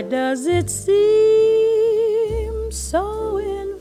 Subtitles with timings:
[0.00, 0.96] Why does it seem
[2.72, 3.76] so inviting?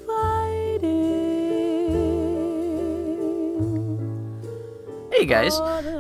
[5.14, 5.58] Hey guys,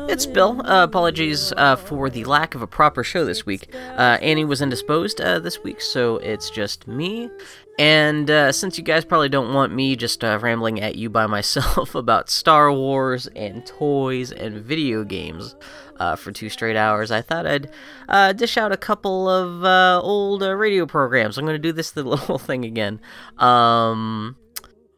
[0.09, 0.59] it's Bill.
[0.65, 3.73] Uh, apologies uh, for the lack of a proper show this week.
[3.75, 7.29] Uh, Annie was indisposed uh, this week, so it's just me.
[7.77, 11.27] And uh, since you guys probably don't want me just uh, rambling at you by
[11.27, 15.55] myself about Star Wars and toys and video games
[15.99, 17.69] uh, for two straight hours, I thought I'd
[18.07, 21.37] uh, dish out a couple of uh, old uh, radio programs.
[21.37, 22.99] I'm going to do this little thing again.
[23.37, 24.37] Um,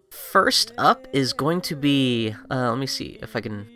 [0.09, 2.33] first up is going to be.
[2.49, 3.67] let me see if I can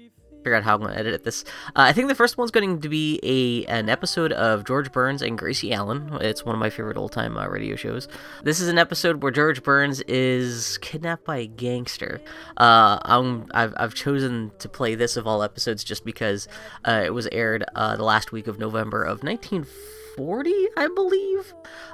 [0.46, 1.44] figure out how I'm going to edit this.
[1.70, 5.24] Uh, I think the first one's going to be a an episode of George Burns
[5.24, 6.16] and Gracie Allen.
[6.22, 8.08] It's one of my favorite old time uh, radio shows.
[8.44, 12.22] This is an episode where George Burns is kidnapped by a gangster.
[12.58, 16.48] Uh, I'm, I've, I've chosen to play this of all episodes just because
[16.88, 20.05] uh, it was aired uh, the last week of November of 1940.
[20.16, 21.54] 40, I believe,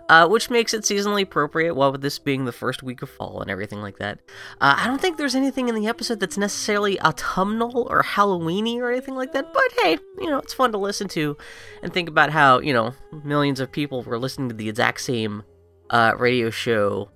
[0.10, 3.42] uh, which makes it seasonally appropriate, while with this being the first week of fall
[3.42, 4.20] and everything like that.
[4.60, 8.92] Uh, I don't think there's anything in the episode that's necessarily autumnal or Halloweeny or
[8.92, 11.38] anything like that, but hey, you know, it's fun to listen to
[11.82, 15.44] and think about how, you know, millions of people were listening to the exact same
[15.90, 17.10] uh, radio show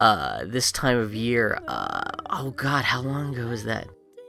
[0.00, 1.60] uh, this time of year.
[1.66, 3.88] Uh, oh god, how long ago was that?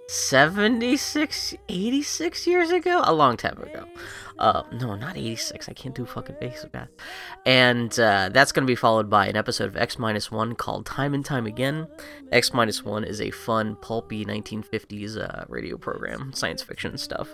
[0.09, 2.99] 76, 86 years ago?
[3.03, 3.85] A long time ago.
[4.39, 5.69] Uh, no, not 86.
[5.69, 6.89] I can't do fucking basic math.
[7.45, 10.87] And uh, that's going to be followed by an episode of X Minus One called
[10.87, 11.87] Time and Time Again.
[12.31, 17.29] X Minus One is a fun, pulpy 1950s uh, radio program, science fiction stuff.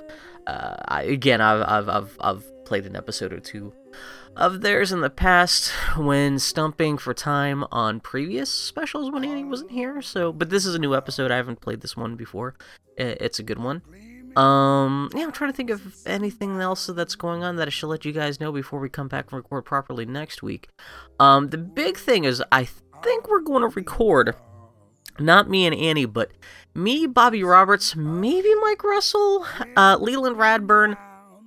[0.46, 3.72] Uh, I, again, I've, I've, I've, I've played an episode or two
[4.36, 9.72] of theirs in the past when stumping for time on previous specials when Annie wasn't
[9.72, 10.02] here.
[10.02, 11.32] So, but this is a new episode.
[11.32, 12.56] I haven't played this one before.
[12.98, 13.82] It's a good one.
[14.36, 17.88] Um, yeah, I'm trying to think of anything else that's going on that I should
[17.88, 20.68] let you guys know before we come back and record properly next week.
[21.20, 22.68] Um, the big thing is I
[23.02, 24.36] think we're going to record
[25.20, 26.32] not me and Annie, but
[26.74, 29.46] me, Bobby Roberts, maybe Mike Russell,
[29.78, 30.98] uh, Leland Radburn,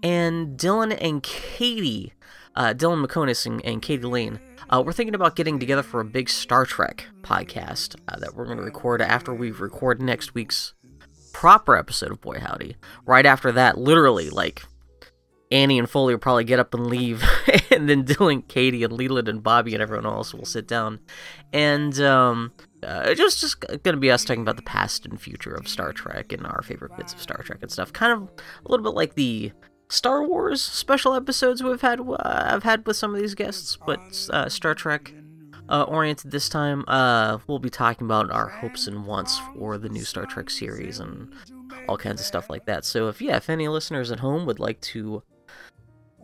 [0.03, 2.15] and Dylan and Katie,
[2.59, 4.41] uh, Dylan McConis and, and Katie Lane.
[4.69, 8.45] Uh, we're thinking about getting together for a big Star Trek podcast uh, that we're
[8.45, 10.75] going to record after we record next week's
[11.33, 12.77] proper episode of Boy Howdy.
[13.07, 14.65] Right after that, literally, like,
[15.53, 17.23] Annie and Foley will probably get up and leave,
[17.71, 20.99] and then Dylan, Katie, and Leland and Bobby and everyone else will sit down,
[21.53, 22.53] and um,
[22.83, 26.33] uh, just just gonna be us talking about the past and future of Star Trek
[26.33, 27.93] and our favorite bits of Star Trek and stuff.
[27.93, 28.23] Kind of
[28.67, 29.53] a little bit like the
[29.91, 34.29] Star Wars special episodes we've had uh, I've had with some of these guests, but
[34.33, 35.13] uh, Star Trek
[35.69, 36.85] uh, oriented this time.
[36.89, 41.01] Uh, we'll be talking about our hopes and wants for the new Star Trek series
[41.01, 41.33] and
[41.89, 42.85] all kinds of stuff like that.
[42.85, 45.23] So if yeah, if any listeners at home would like to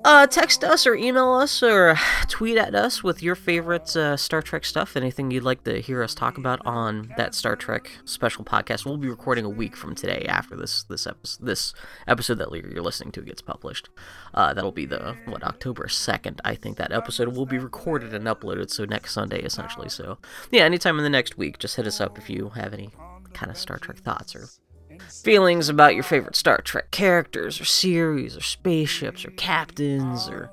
[0.04, 1.96] uh, text us or email us or
[2.28, 6.02] tweet at us with your favorite uh, Star Trek stuff, anything you'd like to hear
[6.02, 8.84] us talk about on that Star Trek special podcast.
[8.84, 11.74] We'll be recording a week from today after this this episode this
[12.06, 13.88] episode that you're listening to gets published.
[14.34, 16.40] Uh, that'll be the what October second.
[16.44, 19.88] I think that episode will be recorded and uploaded, so next Sunday essentially.
[19.88, 20.18] So
[20.50, 22.90] yeah, anytime in the next week, just hit us up if you have any
[23.32, 24.48] kind of Star Trek thoughts or
[25.22, 30.50] feelings about your favorite Star Trek characters or series or spaceships or captains or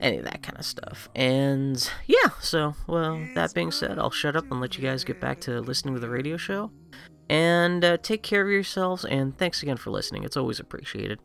[0.00, 1.08] any of that kind of stuff.
[1.14, 5.20] And yeah, so, well, that being said, I'll shut up and let you guys get
[5.20, 6.70] back to listening to the radio show.
[7.30, 10.24] And uh, take care of yourselves, and thanks again for listening.
[10.24, 11.18] It's always appreciated.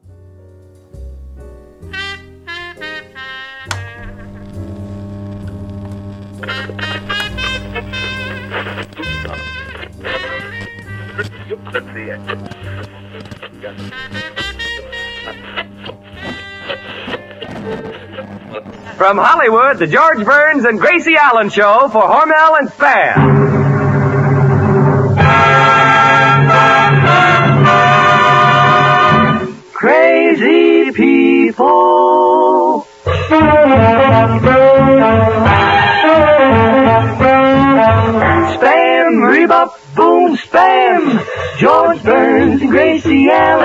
[18.98, 23.50] From Hollywood, the George Burns and Gracie Allen Show for Hormel and Spam.
[29.74, 32.88] Crazy people.
[38.58, 41.26] Spam, rebop, boom, spam.
[41.60, 43.59] George Burns and Gracie Allen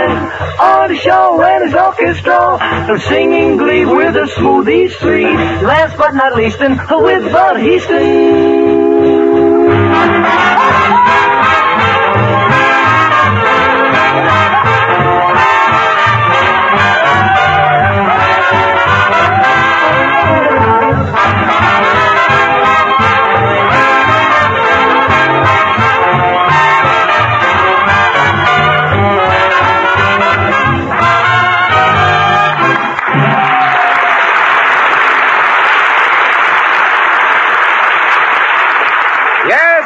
[0.61, 2.59] on the show and his orchestra.
[2.87, 5.25] They're singing glee with the smoothies three.
[5.25, 8.64] Last but not least, and with Bud Yes,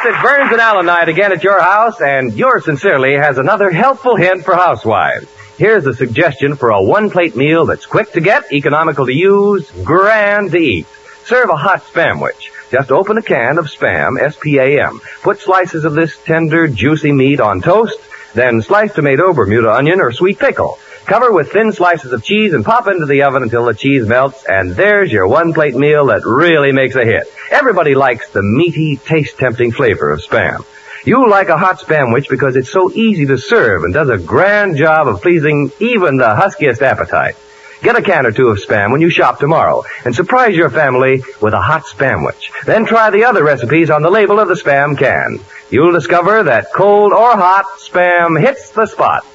[0.09, 4.15] it's Burns and Allen night again at your house, and yours sincerely has another helpful
[4.15, 5.27] hint for housewives.
[5.55, 10.51] Here's a suggestion for a one-plate meal that's quick to get, economical to use, grand
[10.53, 10.87] to eat.
[11.25, 12.49] Serve a hot spamwich.
[12.71, 14.99] Just open a can of Spam, S-P-A-M.
[15.21, 17.99] Put slices of this tender, juicy meat on toast,
[18.33, 20.79] then slice tomato, Bermuda onion, or sweet pickle.
[21.05, 24.43] Cover with thin slices of cheese and pop into the oven until the cheese melts,
[24.47, 27.31] and there's your one-plate meal that really makes a hit.
[27.51, 30.65] Everybody likes the meaty, taste-tempting flavor of Spam.
[31.05, 34.77] You like a hot Spamwich because it's so easy to serve and does a grand
[34.77, 37.35] job of pleasing even the huskiest appetite.
[37.81, 41.23] Get a can or two of Spam when you shop tomorrow and surprise your family
[41.41, 42.51] with a hot Spamwich.
[42.65, 45.39] Then try the other recipes on the label of the Spam can.
[45.71, 49.25] You'll discover that cold or hot Spam hits the spot.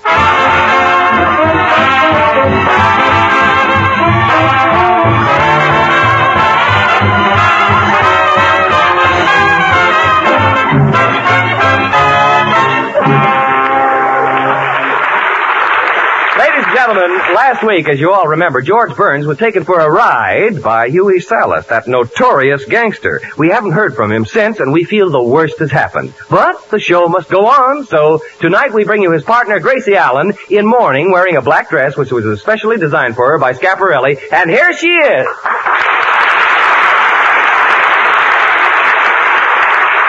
[16.87, 20.91] Gentlemen, last week, as you all remember, George Burns was taken for a ride by
[20.91, 23.23] Huey Salas, that notorious gangster.
[23.39, 26.13] We haven't heard from him since, and we feel the worst has happened.
[26.29, 30.35] But the show must go on, so tonight we bring you his partner, Gracie Allen,
[30.51, 34.51] in mourning, wearing a black dress which was especially designed for her by Schiaparelli, and
[34.51, 35.27] here she is!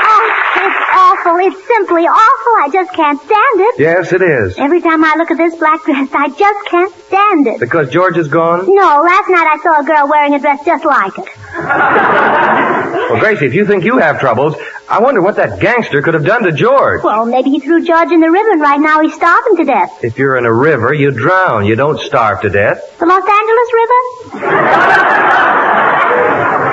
[0.08, 1.38] Oh, it's awful.
[1.38, 2.35] It's simply awful.
[2.62, 3.76] I just can't stand it.
[3.80, 4.56] Yes, it is.
[4.58, 7.60] Every time I look at this black dress, I just can't stand it.
[7.60, 8.66] Because George is gone?
[8.68, 11.28] No, last night I saw a girl wearing a dress just like it.
[13.06, 14.56] Well, Gracie, if you think you have troubles,
[14.90, 17.04] I wonder what that gangster could have done to George.
[17.04, 20.04] Well, maybe he threw George in the river and right now he's starving to death.
[20.04, 21.66] If you're in a river, you drown.
[21.66, 22.82] You don't starve to death.
[22.98, 23.70] The Los Angeles
[24.42, 24.52] River?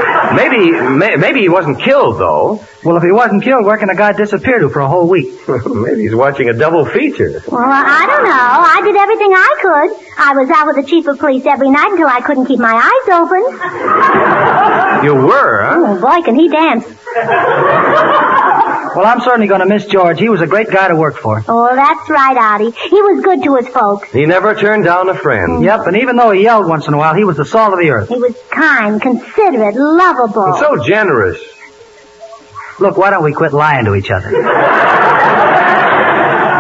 [0.34, 2.64] Maybe, may, maybe he wasn't killed, though.
[2.84, 5.46] Well, if he wasn't killed, where can a guy disappear to for a whole week?
[5.49, 7.43] maybe he's watching a double feature.
[7.49, 8.31] Well, I don't know.
[8.32, 9.90] I did everything I could.
[10.19, 12.75] I was out with the chief of police every night until I couldn't keep my
[12.75, 13.43] eyes open.
[15.05, 15.76] You were, huh?
[15.79, 16.84] Oh, boy, can he dance.
[18.94, 20.19] Well, I'm certainly going to miss George.
[20.19, 21.43] He was a great guy to work for.
[21.49, 22.71] Oh, that's right, Artie.
[22.71, 24.11] He was good to his folks.
[24.12, 25.61] He never turned down a friend.
[25.61, 25.65] Mm.
[25.65, 27.79] Yep, and even though he yelled once in a while, he was the salt of
[27.79, 28.09] the earth.
[28.09, 30.44] He was kind, considerate, lovable.
[30.44, 31.41] And so generous.
[32.79, 34.31] Look, why don't we quit lying to each other?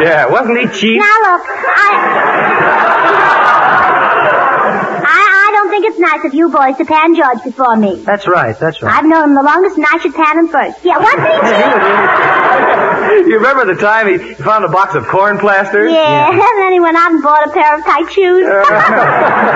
[0.02, 0.98] Yeah, wasn't he cheap?
[0.98, 1.92] Now look, I...
[2.02, 3.51] I, I don't think it's
[6.12, 7.96] nice of you boys to pan George before me.
[8.04, 8.92] That's right, that's right.
[8.92, 10.84] I've known him the longest and I should pan him first.
[10.84, 13.28] Yeah, wasn't he cheap?
[13.28, 15.90] You remember the time he found a box of corn plasters?
[15.90, 18.46] Yeah, and then he went out and bought a pair of tight shoes.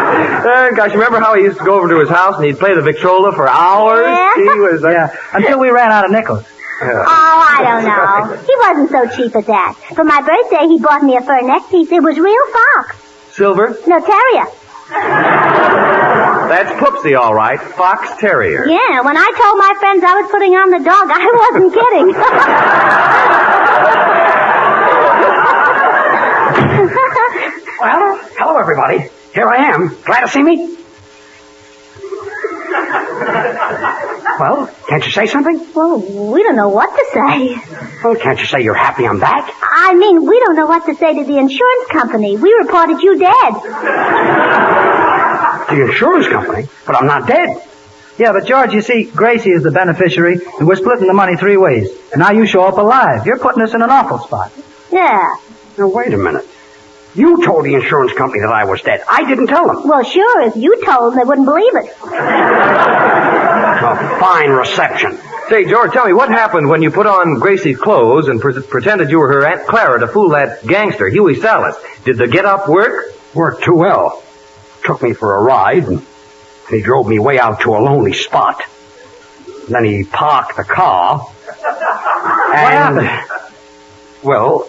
[0.47, 2.59] Uh, gosh, you remember how he used to go over to his house and he'd
[2.59, 4.06] play the Victrola for hours?
[4.06, 4.35] Yeah.
[4.37, 6.44] He was, uh, Yeah, until we ran out of nickels.
[6.81, 8.37] Oh, I don't know.
[8.47, 9.75] He wasn't so cheap at that.
[9.94, 11.91] For my birthday, he bought me a fur neck piece.
[11.91, 12.97] It was real fox.
[13.32, 13.76] Silver?
[13.87, 14.47] No, terrier.
[14.88, 17.61] That's Poopsie, all right.
[17.61, 18.67] Fox Terrier.
[18.69, 22.15] Yeah, when I told my friends I was putting on the dog, I wasn't kidding.
[27.78, 29.11] Well, hello everybody.
[29.35, 29.88] Here I am.
[30.05, 30.76] Glad to see me?
[34.38, 35.73] Well, can't you say something?
[35.75, 37.56] well, we don't know what to say.
[38.04, 39.50] Well, can't you say you're happy I'm back?
[39.62, 42.37] I mean, we don't know what to say to the insurance company.
[42.37, 43.54] We reported you dead.
[45.66, 46.68] The insurance company?
[46.87, 47.61] But I'm not dead.
[48.18, 51.56] Yeah, but George, you see, Gracie is the beneficiary, and we're splitting the money three
[51.56, 51.90] ways.
[52.12, 53.26] And now you show up alive.
[53.26, 54.52] You're putting us in an awful spot.
[54.92, 55.35] Yeah.
[55.76, 56.46] Now, wait a minute.
[57.16, 59.02] You told the insurance company that I was dead.
[59.08, 59.88] I didn't tell them.
[59.88, 61.87] Well, sure, if you told them, they wouldn't believe it.
[63.78, 65.18] A fine reception.
[65.49, 69.11] Say, George, tell me, what happened when you put on Gracie's clothes and pre- pretended
[69.11, 71.76] you were her Aunt Clara to fool that gangster, Huey Salas?
[72.04, 73.14] Did the get-up work?
[73.32, 74.23] Worked too well.
[74.85, 76.02] Took me for a ride, and
[76.68, 78.62] he drove me way out to a lonely spot.
[79.68, 81.26] Then he parked the car.
[82.54, 83.30] And, happened?
[84.23, 84.68] Well,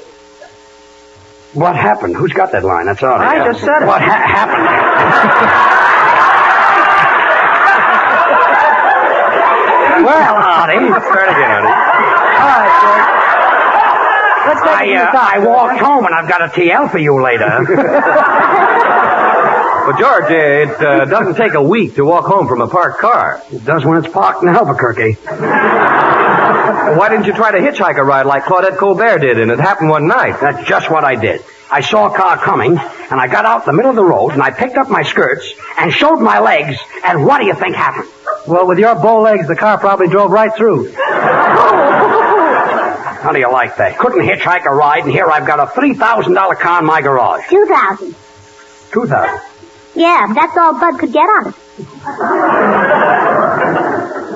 [1.53, 2.15] what happened?
[2.15, 2.85] Who's got that line?
[2.85, 3.13] That's all.
[3.19, 3.87] I just said it.
[3.87, 4.67] What ha- happened?
[10.05, 10.87] well, Artie.
[10.87, 11.73] Start again, honey.
[12.37, 13.07] All right, George.
[14.47, 15.33] Let's take I, it to the uh, top.
[15.33, 17.65] I walked home and I've got a TL for you later.
[19.87, 23.41] Well, George, it uh, doesn't take a week to walk home from a parked car.
[23.49, 25.15] it does when it's parked in Albuquerque.
[26.97, 29.89] Why didn't you try to hitchhike a ride like Claudette Colbert did, and it happened
[29.89, 30.39] one night?
[30.41, 31.43] That's just what I did.
[31.69, 34.29] I saw a car coming, and I got out in the middle of the road,
[34.31, 37.75] and I picked up my skirts and showed my legs, and what do you think
[37.75, 38.07] happened?
[38.47, 40.93] Well, with your bow legs, the car probably drove right through.
[43.21, 43.97] How do you like that?
[43.97, 47.43] Couldn't hitchhike a ride, and here I've got a $3,000 car in my garage.
[47.49, 48.15] Two thousand.
[48.91, 49.41] 2000
[49.95, 51.55] Yeah, that's all Bud could get on it.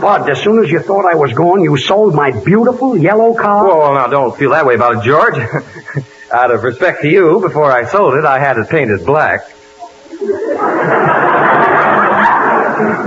[0.02, 3.68] Bud, as soon as you thought I was gone, you sold my beautiful yellow car?
[3.68, 5.36] Well, now don't feel that way about it, George.
[6.32, 9.42] Out of respect to you, before I sold it, I had it painted black.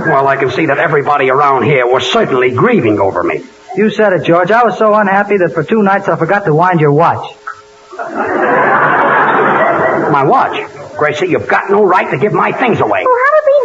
[0.05, 3.43] Well, I can see that everybody around here was certainly grieving over me.
[3.75, 4.51] You said it, George.
[4.51, 7.35] I was so unhappy that for two nights I forgot to wind your watch.
[10.11, 10.71] My watch.
[10.97, 13.03] Gracie, you've got no right to give my things away.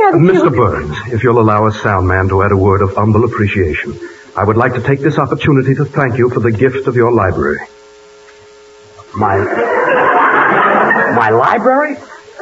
[0.00, 0.56] Well, how did we know that Mr.
[0.56, 3.98] Burns, if you'll allow a sound man to add a word of humble appreciation,
[4.36, 7.12] I would like to take this opportunity to thank you for the gift of your
[7.12, 7.60] library.
[9.14, 9.38] My.
[11.14, 11.96] My library?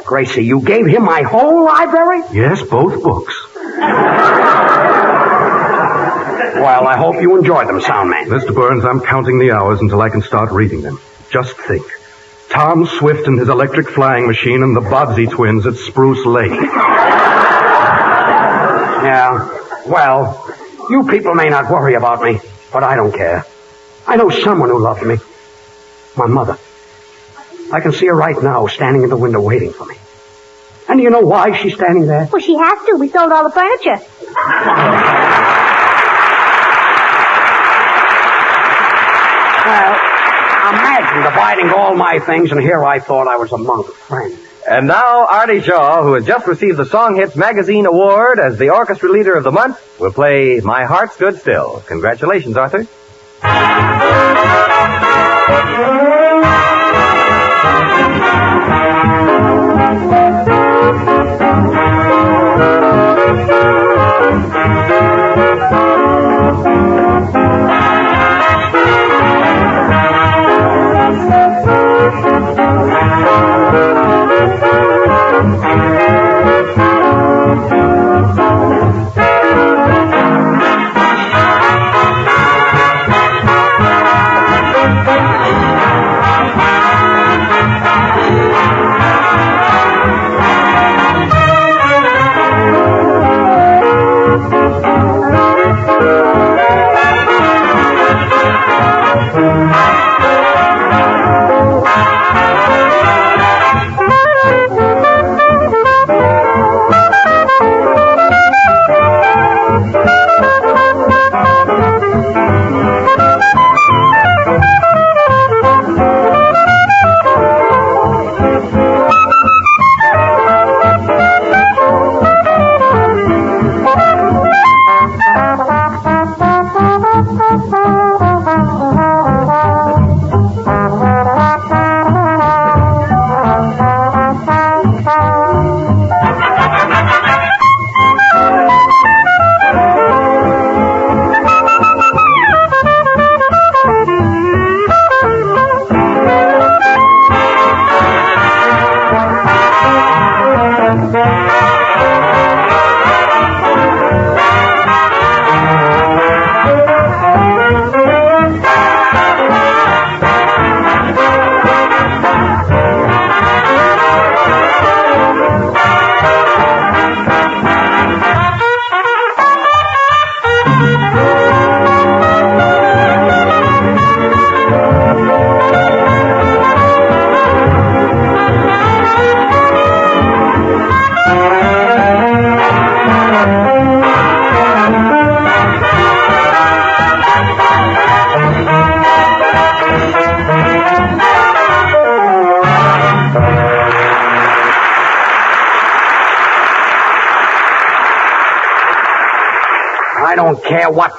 [0.05, 2.21] Gracie, you gave him my whole library?
[2.31, 3.35] Yes, both books.
[6.59, 8.27] Well, I hope you enjoyed them, sound man.
[8.27, 8.53] Mr.
[8.53, 10.99] Burns, I'm counting the hours until I can start reading them.
[11.31, 11.85] Just think.
[12.49, 16.51] Tom Swift and his electric flying machine and the Bobbsey twins at Spruce Lake.
[19.03, 19.49] Yeah.
[19.87, 20.55] Well,
[20.89, 22.39] you people may not worry about me,
[22.71, 23.45] but I don't care.
[24.07, 25.17] I know someone who loves me.
[26.17, 26.57] My mother.
[27.71, 29.95] I can see her right now standing in the window waiting for me.
[30.87, 32.27] And do you know why she's standing there?
[32.31, 32.95] Well, she has to.
[32.95, 33.99] We sold all the furniture.
[39.69, 39.93] Well,
[40.73, 44.39] imagine dividing all my things, and here I thought I was among friends.
[44.67, 48.69] And now, Artie Shaw, who has just received the Song Hits Magazine Award as the
[48.69, 51.83] orchestra leader of the month, will play My Heart Stood Still.
[51.87, 52.85] Congratulations, Arthur.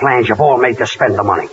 [0.00, 1.48] Plans you've all made to spend the money.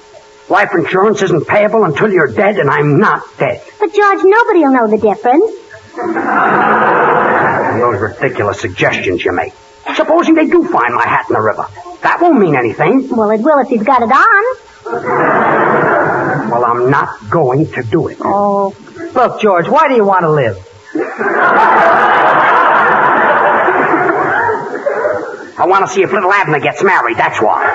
[0.49, 3.61] Life insurance isn't payable until you're dead, and I'm not dead.
[3.79, 5.51] But, George, nobody will know the difference.
[5.97, 9.53] And those ridiculous suggestions you make.
[9.95, 11.67] Supposing they do find my hat in the river.
[12.01, 13.09] That won't mean anything.
[13.09, 14.57] Well, it will if he's got it on.
[16.49, 18.17] Well, I'm not going to do it.
[18.21, 18.73] Oh.
[19.13, 20.57] Look, George, why do you want to live?
[25.59, 27.66] I want to see if little Abner gets married, that's why.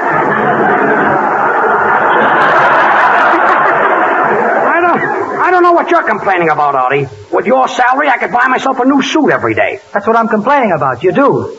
[4.64, 5.00] I don't,
[5.40, 7.07] I don't know what you're complaining about, Artie.
[7.33, 9.81] With your salary, I could buy myself a new suit every day.
[9.92, 11.02] That's what I'm complaining about.
[11.02, 11.59] You do.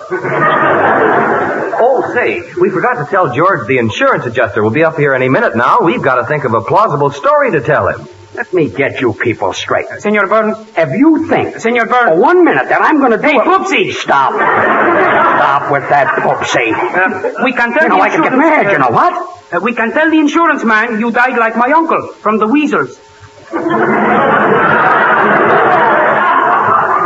[1.85, 5.27] Oh, say, we forgot to tell George the insurance adjuster will be up here any
[5.29, 5.79] minute now.
[5.81, 8.07] We've got to think of a plausible story to tell him.
[8.53, 9.87] Let me get you people straight.
[9.97, 10.53] Senor Burton?
[10.77, 12.13] If you think Senor Burton?
[12.13, 13.41] for one minute that I'm going to do Hey, a...
[13.41, 13.91] Poopsie!
[13.93, 14.33] Stop.
[14.33, 16.71] Stop with that poopsie.
[16.71, 19.13] uh, we can tell You know, the I can get insurance- mad, you know what?
[19.51, 22.99] Uh, we can tell the insurance man you died like my uncle from the weasels.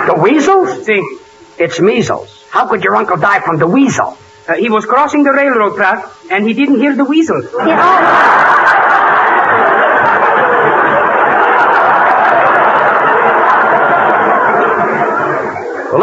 [0.07, 0.85] The weasels?
[0.85, 1.01] See,
[1.57, 2.43] It's measles.
[2.49, 4.17] How could your uncle die from the weasel?
[4.49, 7.41] uh, he was crossing the railroad track and he didn't hear the weasel.
[7.53, 7.67] Well,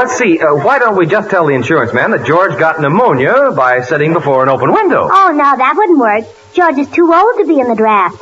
[0.04, 0.38] let's see.
[0.38, 4.12] Uh, why don't we just tell the insurance man that George got pneumonia by sitting
[4.12, 5.08] before an open window?
[5.10, 6.24] Oh, no, that wouldn't work.
[6.52, 8.20] George is too old to be in the draft.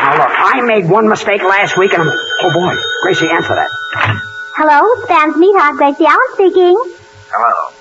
[0.00, 2.08] Now, look, I made one mistake last week and I'm...
[2.08, 2.74] Oh, boy.
[3.02, 3.68] Gracie, answer that.
[4.56, 6.80] Hello, Sam's Meatheart, Gracie Allen speaking.
[7.28, 7.72] Hello.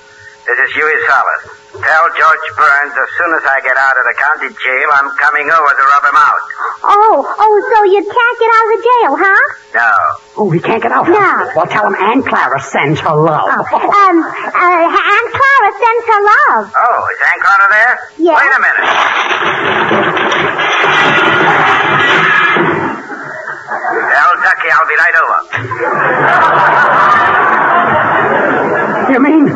[0.46, 1.64] This is Huey Salas.
[1.86, 5.46] Tell George Burns as soon as I get out of the county jail, I'm coming
[5.46, 6.42] over to rub him out.
[6.82, 9.38] Oh, oh, so you can't get out of the jail, huh?
[9.77, 9.94] No.
[10.42, 11.06] Oh, he can't get out.
[11.06, 11.13] No.
[11.13, 11.54] huh?
[11.54, 13.70] Well, tell him Aunt Clara sends her love.
[13.70, 16.74] Oh, um, uh, Aunt Clara sends her love.
[16.74, 18.01] Oh, is Aunt Clara there?
[18.18, 18.34] Yes.
[18.34, 18.82] Wait a minute.
[24.10, 25.38] Tell Ducky I'll be right over.
[29.13, 29.54] You mean...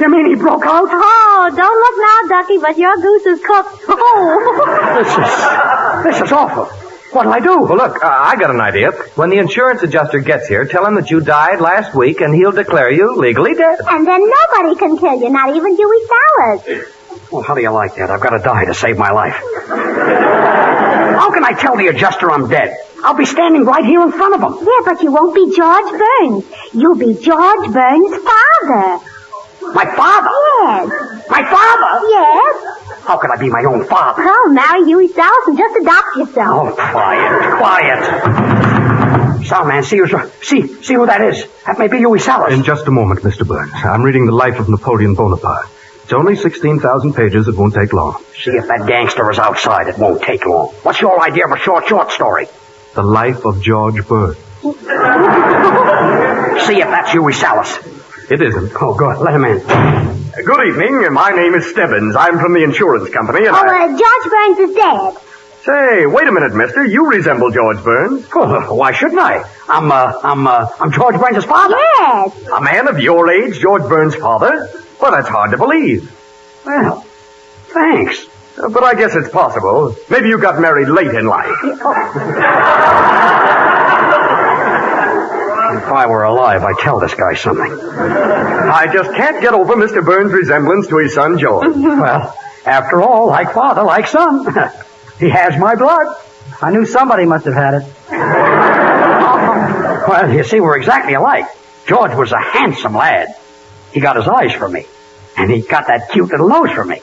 [0.00, 0.88] You mean he broke out?
[0.90, 3.84] Oh, don't look now, Ducky, but your goose is cooked.
[3.88, 4.60] Oh.
[6.04, 6.20] This is...
[6.20, 6.66] This is awful.
[7.14, 7.60] What'll I do?
[7.62, 8.90] Well, look, uh, I got an idea.
[9.14, 12.52] When the insurance adjuster gets here, tell him that you died last week and he'll
[12.52, 13.78] declare you legally dead.
[13.86, 16.84] and then nobody can kill you, not even Dewey Salas.
[17.30, 18.10] Well, how do you like that?
[18.10, 19.36] I've got to die to save my life.
[19.36, 22.76] How can I tell the adjuster I'm dead?
[23.04, 24.66] I'll be standing right here in front of him.
[24.66, 26.44] Yeah, but you won't be George Burns.
[26.72, 28.98] You'll be George Burns' father.
[29.72, 30.30] My father?
[30.62, 31.13] Yes.
[31.28, 32.06] My father?
[32.08, 33.02] Yes.
[33.04, 34.22] How could I be my own father?
[34.22, 36.68] I'll marry you, Salas and just adopt yourself.
[36.68, 38.00] Oh, quiet, quiet.
[39.44, 41.44] Soundman, see who's, see, see who that is.
[41.66, 42.52] That may be Huey Salas.
[42.52, 43.46] In just a moment, Mr.
[43.46, 43.72] Burns.
[43.74, 45.68] I'm reading the life of Napoleon Bonaparte.
[46.02, 47.48] It's only 16,000 pages.
[47.48, 48.22] It won't take long.
[48.36, 49.88] See if that gangster is outside.
[49.88, 50.68] It won't take long.
[50.82, 52.46] What's your idea of a short, short story?
[52.94, 54.36] The life of George Burns.
[54.62, 54.70] See
[56.80, 57.78] if that's Huey Salas.
[58.30, 58.72] It isn't.
[58.80, 59.22] Oh, go good.
[59.22, 60.23] Let him in.
[60.44, 61.12] Good evening.
[61.12, 62.14] My name is Stebbins.
[62.16, 63.84] I'm from the insurance company, and Oh, I...
[63.84, 65.14] uh, George Burns is dead.
[65.64, 66.84] Say, wait a minute, mister.
[66.84, 68.26] You resemble George Burns.
[68.34, 69.42] Oh, why shouldn't I?
[69.68, 71.76] I'm, uh, I'm, uh, I'm George Burns' father.
[71.96, 72.46] Yes.
[72.52, 74.68] A man of your age, George Burns' father?
[75.00, 76.10] Well, that's hard to believe.
[76.66, 77.00] Well,
[77.72, 78.26] thanks.
[78.58, 79.96] Uh, But I guess it's possible.
[80.10, 81.48] Maybe you got married late in life.
[85.84, 87.70] If I were alive, I'd tell this guy something.
[87.70, 90.02] I just can't get over Mr.
[90.02, 91.76] Burns' resemblance to his son, George.
[91.76, 94.46] Well, after all, like father, like son.
[95.20, 96.06] he has my blood.
[96.62, 97.84] I knew somebody must have had it.
[100.06, 101.46] Well, you see, we're exactly alike.
[101.86, 103.28] George was a handsome lad.
[103.92, 104.84] He got his eyes from me.
[105.36, 107.00] And he got that cute little nose from me.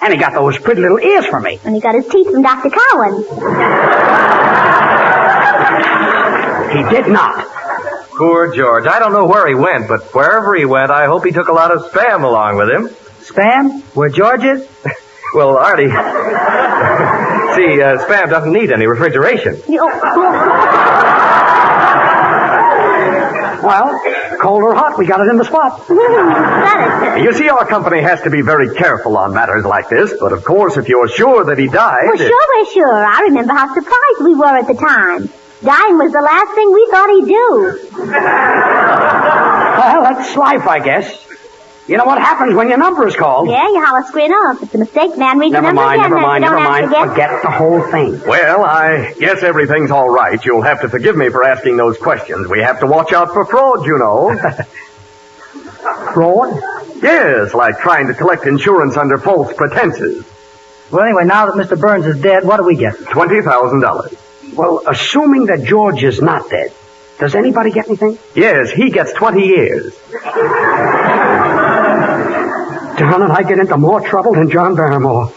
[0.00, 1.58] And he got those pretty little ears from me.
[1.64, 2.70] And he got his teeth from Dr.
[2.70, 3.24] Cowan.
[6.70, 7.56] He did not.
[8.16, 8.86] Poor George.
[8.86, 11.52] I don't know where he went, but wherever he went, I hope he took a
[11.52, 12.88] lot of spam along with him.
[13.20, 13.82] Spam?
[13.94, 14.66] Where George is?
[15.34, 15.88] Well, Artie.
[15.90, 15.92] See,
[17.82, 19.60] uh, spam doesn't need any refrigeration.
[23.66, 24.00] Well,
[24.40, 25.82] cold or hot, we got it in the spot.
[27.20, 30.44] You see, our company has to be very careful on matters like this, but of
[30.44, 32.04] course, if you're sure that he died...
[32.06, 33.04] Well, sure, we're sure.
[33.04, 35.28] I remember how surprised we were at the time.
[35.62, 37.78] Dying was the last thing we thought he'd do.
[39.76, 41.26] Well, that's life, I guess.
[41.86, 43.48] You know what happens when your number is called?
[43.48, 44.60] Yeah, you holler screen off.
[44.62, 45.38] It's a mistake, man.
[45.38, 46.10] Read Never the number mind, again.
[46.10, 47.06] never then mind, you never don't have mind.
[47.06, 47.30] to forget.
[47.30, 48.20] Forget the whole thing.
[48.26, 50.42] Well, I guess everything's all right.
[50.44, 52.48] You'll have to forgive me for asking those questions.
[52.48, 54.34] We have to watch out for fraud, you know.
[56.14, 56.60] Fraud?
[57.02, 60.24] yes, like trying to collect insurance under false pretenses.
[60.90, 61.78] Well, anyway, now that Mr.
[61.80, 62.94] Burns is dead, what do we get?
[62.94, 64.16] $20,000.
[64.56, 66.72] Well, assuming that George is not dead,
[67.18, 68.18] does anybody get anything?
[68.34, 69.94] Yes, he gets 20 years.
[72.98, 75.30] Darn it, I get into more trouble than John Barrymore.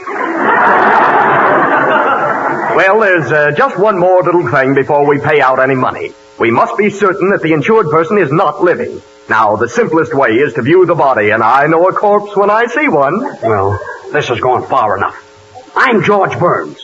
[2.76, 6.14] Well, there's uh, just one more little thing before we pay out any money.
[6.40, 9.02] We must be certain that the insured person is not living.
[9.30, 12.50] Now, the simplest way is to view the body, and I know a corpse when
[12.50, 13.22] I see one.
[13.44, 13.78] Well,
[14.14, 15.72] this has gone far enough.
[15.76, 16.82] I'm George Burns.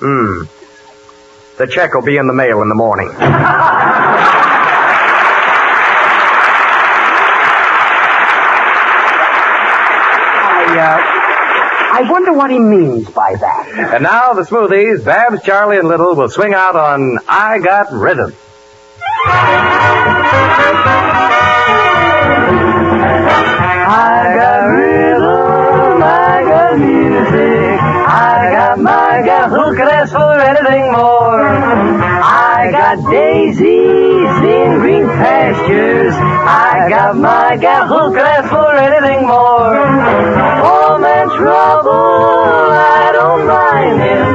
[0.00, 0.44] Hmm.
[1.56, 3.10] The check will be in the mail in the morning.
[10.74, 10.98] Uh,
[11.96, 13.92] I, wonder what he means by that.
[13.94, 18.34] And now the smoothies, Babs, Charlie, and Little will swing out on I Got Rhythm.
[35.66, 37.56] Green I got my
[37.88, 39.76] who ask for anything more.
[40.70, 44.26] Oh man, trouble, I don't mind him,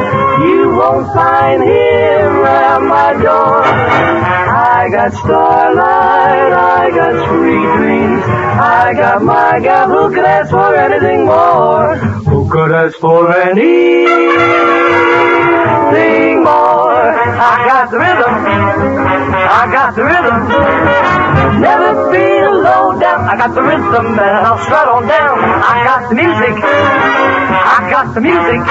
[0.48, 3.64] you won't find him around my door.
[3.64, 8.24] I got starlight, I got sweet dreams.
[8.60, 11.96] I got my gal who ask for anything more.
[12.30, 14.10] Who could ask for anything
[16.44, 16.89] more?
[17.38, 18.34] I got the rhythm.
[19.50, 20.38] I got the rhythm.
[21.62, 23.28] Never feel low down.
[23.30, 25.38] I got the rhythm and I'll strut on down.
[25.40, 26.56] I got the music.
[26.64, 28.62] I got the music.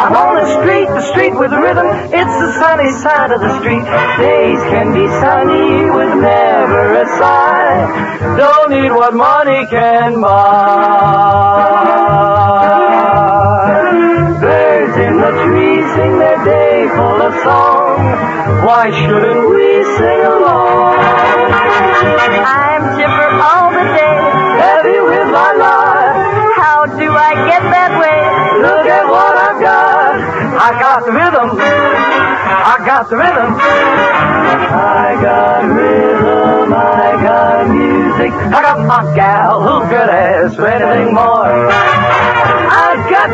[0.00, 1.86] I'm on the street, the street with the rhythm.
[1.86, 3.84] It's the sunny side of the street.
[4.18, 8.36] Days can be sunny with never a sigh.
[8.36, 11.60] Don't need what money can buy.
[18.70, 20.94] Why shouldn't we sing along?
[22.54, 24.14] I'm chipper all the day,
[24.62, 26.54] heavy with my life.
[26.54, 28.22] How do I get that way?
[28.62, 30.14] Look at what I've got.
[30.54, 31.58] I got the rhythm.
[31.58, 33.58] I got the rhythm.
[33.58, 36.72] I got rhythm.
[36.72, 38.32] I got music.
[38.54, 41.66] I got my gal who could ask for anything more.
[42.70, 43.30] I got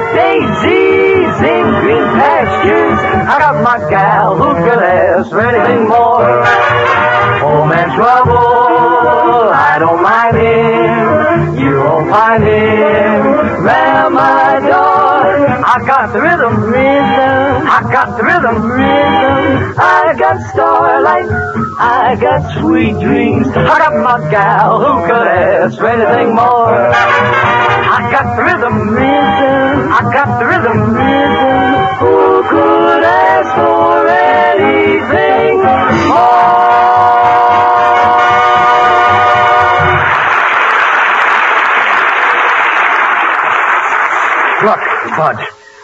[1.40, 2.99] daisies in green pastures.
[3.29, 6.44] I got my gal who could ask for anything more.
[7.40, 11.59] Home and trouble, I don't mind him.
[11.59, 15.16] You won't find him round my door.
[15.66, 17.66] I got the rhythm, rhythm.
[17.68, 19.75] I got the rhythm, rhythm.
[19.79, 21.29] I got starlight.
[21.79, 23.49] I got sweet dreams.
[23.49, 27.65] I got my gal who could ask for anything more.
[28.10, 29.92] Got the rhythm, rhythm.
[29.92, 31.76] I got the rhythm, rhythm.
[31.98, 35.56] Who could ask for anything
[44.66, 44.80] Look,
[45.16, 45.36] Bud,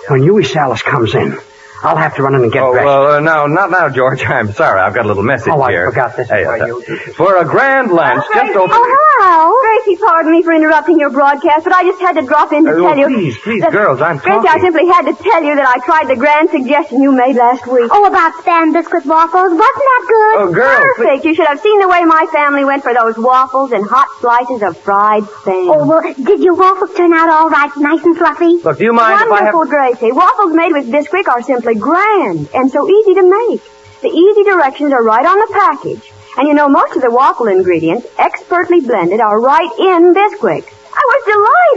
[0.09, 1.37] when Huey Salas comes in,
[1.83, 2.87] I'll have to run in and get Oh, dressed.
[2.87, 4.23] well, uh, no, not now, George.
[4.25, 4.81] I'm sorry.
[4.81, 6.83] I've got a little message Oh, I forgot this Hey, for uh, you.
[7.19, 8.71] For a grand lunch, just open.
[8.73, 9.51] Oh, hello.
[9.63, 12.71] Gracie, pardon me for interrupting your broadcast, but I just had to drop in to
[12.71, 13.07] Uh, tell well, you.
[13.07, 16.07] please, please, that- girls, I'm Gracie, I simply had to tell you that I tried
[16.09, 17.91] the grand suggestion you made last week.
[17.93, 19.51] Oh, about spam biscuit waffles.
[19.51, 20.35] Wasn't that good?
[20.43, 21.07] Oh, girls, please.
[21.19, 21.25] Perfect.
[21.25, 24.63] You should have seen the way my family went for those waffles and hot slices
[24.63, 25.67] of fried spam.
[25.75, 28.63] Oh, well, did your waffles turn out all right, nice and fluffy?
[28.63, 29.55] Look, do you mind if I have...
[29.55, 30.13] Wonderful, Gracie.
[30.13, 33.63] Waffles made with Bisquick are simply grand and so easy to make.
[34.03, 36.13] The easy directions are right on the package.
[36.37, 40.73] And you know, most of the waffle ingredients, expertly blended, are right in Bisquick.
[40.95, 41.23] I was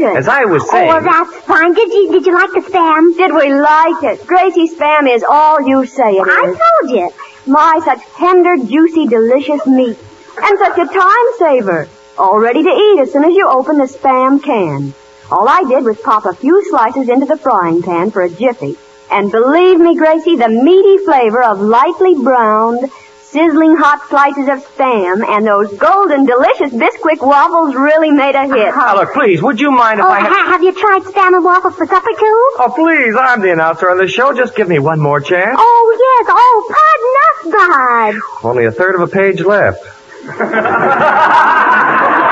[0.01, 0.17] delighted.
[0.17, 0.88] As I was Oh, saying...
[0.88, 1.73] well, that's fine.
[1.73, 3.15] Did you, did you like the spam?
[3.17, 4.27] Did we like it?
[4.27, 6.58] Gracie Spam is all you say it I is.
[6.58, 7.10] told you.
[7.53, 9.97] My, such tender, juicy, delicious meat.
[10.41, 11.88] And such a time saver.
[12.17, 14.93] All ready to eat as soon as you open the Spam can.
[15.31, 18.77] All I did was pop a few slices into the frying pan for a jiffy.
[19.12, 22.89] And believe me, Gracie, the meaty flavor of lightly browned,
[23.22, 28.74] sizzling hot slices of Spam and those golden, delicious Bisquick waffles really made a hit.
[28.74, 30.20] Uh, now, look, please, would you mind if Oh, I...
[30.22, 32.52] had- ha- have you tried spam and waffles for supper, too?
[32.60, 34.34] Oh, please, I'm the announcer on the show.
[34.34, 35.56] Just give me one more chance.
[35.60, 36.28] Oh, yes.
[36.36, 38.48] Oh, pardon us, Bud.
[38.50, 39.84] Only a third of a page left.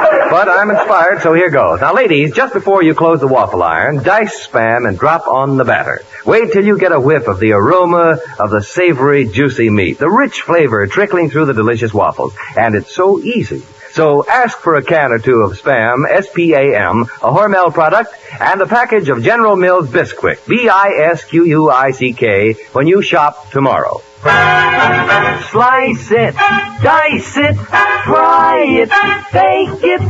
[0.00, 1.80] But I'm inspired, so here goes.
[1.80, 5.64] Now, ladies, just before you close the waffle iron, dice spam and drop on the
[5.64, 6.02] batter.
[6.24, 10.08] Wait till you get a whiff of the aroma of the savory, juicy meat, the
[10.08, 12.34] rich flavor trickling through the delicious waffles.
[12.56, 13.62] And it's so easy.
[13.92, 18.66] So ask for a can or two of Spam, S-P-A-M, a Hormel product, and a
[18.66, 24.00] package of General Mills Bisquick, B-I-S-Q-U-I-C-K, when you shop tomorrow.
[24.22, 28.90] Slice it, dice it, fry it,
[29.32, 30.00] bake it,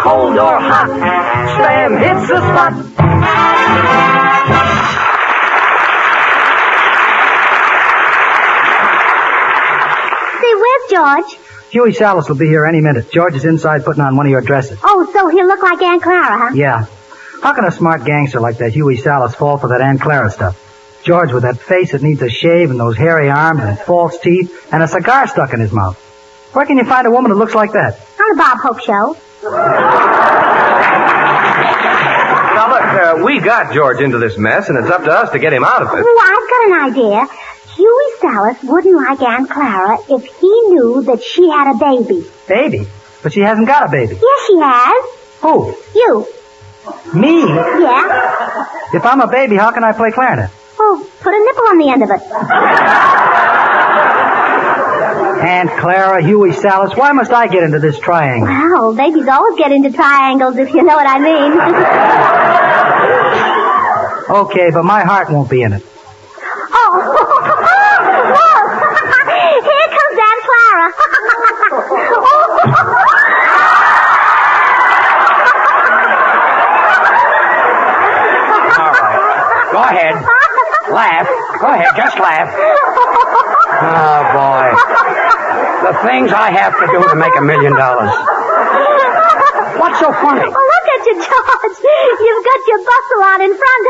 [0.00, 0.88] cold or hot.
[1.54, 2.72] Spam hits the spot.
[10.40, 11.38] Say, where's George?
[11.70, 13.12] Huey Salas will be here any minute.
[13.12, 14.78] George is inside putting on one of your dresses.
[14.82, 16.50] Oh, so he'll look like Aunt Clara, huh?
[16.54, 16.86] Yeah.
[17.42, 20.58] How can a smart gangster like that Huey Salas fall for that Aunt Clara stuff?
[21.04, 24.68] George with that face that needs a shave and those hairy arms and false teeth
[24.72, 25.96] and a cigar stuck in his mouth.
[26.52, 27.98] Where can you find a woman that looks like that?
[28.20, 29.16] On the Bob Hope Show.
[32.54, 35.38] Now look, uh, we got George into this mess, and it's up to us to
[35.38, 36.04] get him out of it.
[36.06, 37.26] Oh, I've got an idea.
[37.74, 42.26] Huey Salas wouldn't like Aunt Clara if he knew that she had a baby.
[42.46, 42.86] Baby?
[43.22, 44.14] But she hasn't got a baby.
[44.20, 45.04] Yes, she has.
[45.40, 45.74] Who?
[45.94, 46.26] You.
[47.14, 47.40] Me?
[47.40, 48.66] Yeah?
[48.92, 50.50] If I'm a baby, how can I play clarinet?
[50.78, 52.22] Oh, put a nipple on the end of it.
[55.42, 58.48] Aunt Clara, Huey Salas, why must I get into this triangle?
[58.48, 61.58] Well, babies always get into triangles, if you know what I mean.
[64.32, 65.82] Okay, but my heart won't be in it.
[66.72, 67.42] oh, look!
[69.60, 70.42] Here comes Aunt
[78.78, 79.12] All right.
[79.72, 80.14] Go ahead.
[80.92, 81.28] Laugh.
[81.60, 81.88] Go ahead.
[81.96, 82.48] Just laugh.
[82.52, 84.66] Oh, boy.
[85.88, 88.12] The things I have to do to make a million dollars.
[89.80, 90.44] What's so funny?
[90.46, 91.76] Oh, look at you, George.
[92.22, 93.84] You've got your bustle on in front.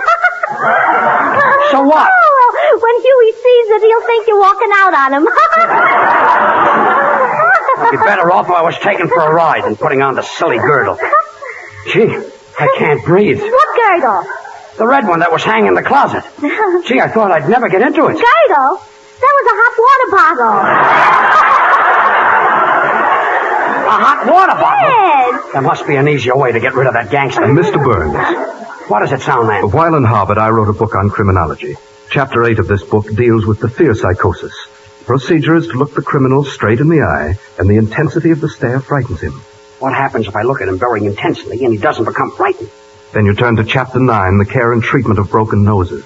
[1.73, 2.09] So what?
[2.09, 5.27] Oh, when Huey sees it, he'll think you're walking out on him.
[7.83, 10.23] I'd be better off if I was taken for a ride than putting on the
[10.23, 10.97] silly girdle.
[11.93, 12.17] Gee,
[12.59, 13.41] I can't breathe.
[13.41, 14.25] what girdle?
[14.79, 16.25] The red one that was hanging in the closet.
[16.89, 18.15] Gee, I thought I'd never get into it.
[18.15, 18.81] Girdle?
[19.23, 21.63] That was a hot water bottle.
[23.87, 24.89] A hot water bottle?
[24.89, 25.53] Yes.
[25.53, 27.45] There must be an easier way to get rid of that gangster.
[27.45, 27.83] Uh, Mr.
[27.85, 29.73] Burns, What does it sound, like?
[29.73, 31.77] while in Harvard, I wrote a book on criminology.
[32.11, 34.55] Chapter 8 of this book deals with the fear psychosis.
[35.01, 38.41] The procedure is to look the criminal straight in the eye, and the intensity of
[38.41, 39.33] the stare frightens him.
[39.79, 42.71] What happens if I look at him very intensely and he doesn't become frightened?
[43.12, 46.03] Then you turn to Chapter 9, the care and treatment of broken noses.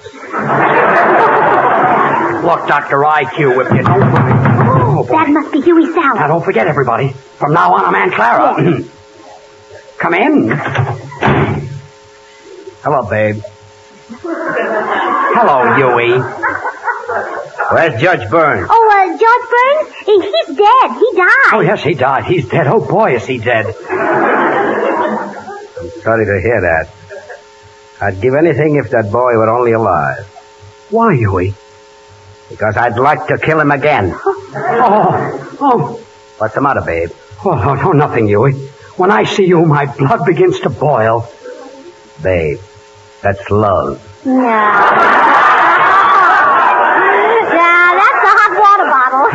[2.43, 2.99] Look, Dr.
[2.99, 4.03] IQ, if you don't...
[4.03, 5.13] Oh, boy.
[5.13, 7.11] That must be Huey Now, don't forget, everybody.
[7.11, 8.83] From now on, I'm Aunt Clara.
[9.99, 10.51] Come in.
[12.83, 13.41] Hello, babe.
[14.23, 16.19] Hello, Huey.
[17.71, 18.69] Where's Judge Burns?
[18.69, 19.95] Oh, uh, George Burns?
[20.07, 20.91] He, he's dead.
[20.99, 21.53] He died.
[21.53, 22.25] Oh, yes, he died.
[22.25, 22.67] He's dead.
[22.67, 23.67] Oh, boy, is he dead.
[23.67, 23.75] I'm
[26.03, 26.96] sorry to hear that.
[28.01, 30.27] I'd give anything if that boy were only alive.
[30.91, 31.55] Why, Huey?
[32.51, 34.15] Because I'd like to kill him again.
[34.15, 36.01] Oh, oh.
[36.39, 37.11] What's the matter, babe?
[37.45, 38.53] Oh, no, no, nothing, Huey.
[38.97, 41.29] When I see you, my blood begins to boil.
[42.23, 42.61] Babe,
[43.23, 44.01] that's love.
[44.25, 44.91] Now,
[48.01, 49.29] that's a hot water bottle.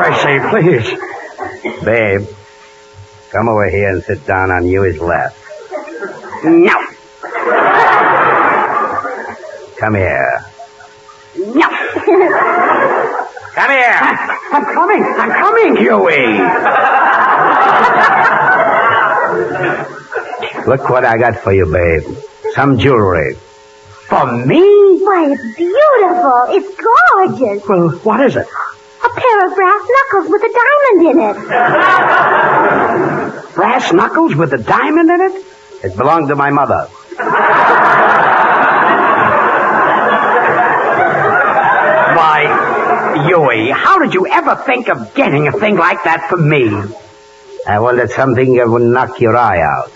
[0.00, 0.88] Gracie, please.
[1.84, 2.26] Babe,
[3.30, 5.34] come over here and sit down on Huey's lap.
[6.42, 6.72] No.
[9.78, 10.44] Come here.
[11.36, 11.68] No.
[13.54, 14.00] Come here.
[14.52, 15.02] I'm coming.
[15.04, 16.40] I'm coming, Huey.
[20.66, 22.04] Look what I got for you, babe.
[22.54, 23.34] Some jewelry.
[24.08, 24.62] For me?
[25.02, 26.46] Why, it's beautiful.
[26.48, 27.68] It's gorgeous.
[27.68, 28.46] Well, what is it?
[28.46, 31.36] A pair of brass knuckles with a diamond in it.
[33.54, 35.44] Brass knuckles with a diamond in it?
[35.82, 36.88] It belonged to my mother.
[42.16, 46.68] Why, Huey, how did you ever think of getting a thing like that for me?
[47.66, 49.90] I wanted something that would knock your eye out.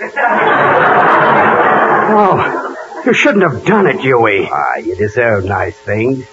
[2.16, 4.48] Oh, you shouldn't have done it, Huey.
[4.50, 6.24] Ah, you deserve nice things.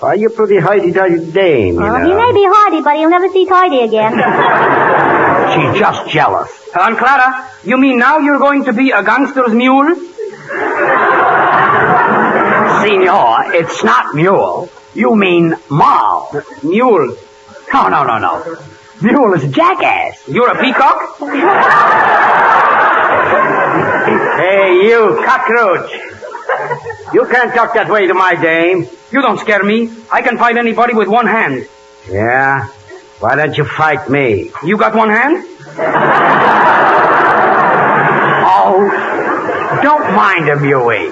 [0.00, 2.06] Why, you're pretty hardy-tidy dame, you Well, know.
[2.06, 4.12] he may be hardy, but he'll never see tidy again.
[5.52, 6.50] She's just jealous.
[6.78, 9.94] Aunt Clara, you mean now you're going to be a gangster's mule?
[12.80, 14.68] Senor, it's not mule.
[14.94, 16.30] You mean mal.
[16.62, 17.16] Mule.
[17.72, 18.56] No, no, no, no.
[19.02, 20.26] Mule is jackass.
[20.28, 21.18] You're a peacock?
[24.36, 25.90] Hey, you cockroach.
[27.12, 28.88] You can't talk that way to my dame.
[29.10, 29.90] You don't scare me.
[30.10, 31.68] I can fight anybody with one hand.
[32.08, 32.68] Yeah?
[33.20, 34.50] Why don't you fight me?
[34.64, 35.44] You got one hand?
[38.66, 41.10] Oh, don't mind him, Huey.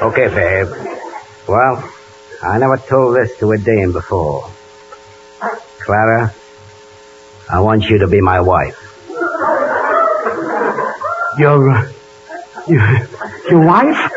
[0.00, 0.68] Okay, babe.
[1.48, 1.92] Well,
[2.42, 4.48] I never told this to a dame before.
[5.80, 6.32] Clara,
[7.50, 8.78] I want you to be my wife.
[11.38, 11.92] Your, uh,
[12.68, 13.08] your,
[13.50, 14.09] your wife?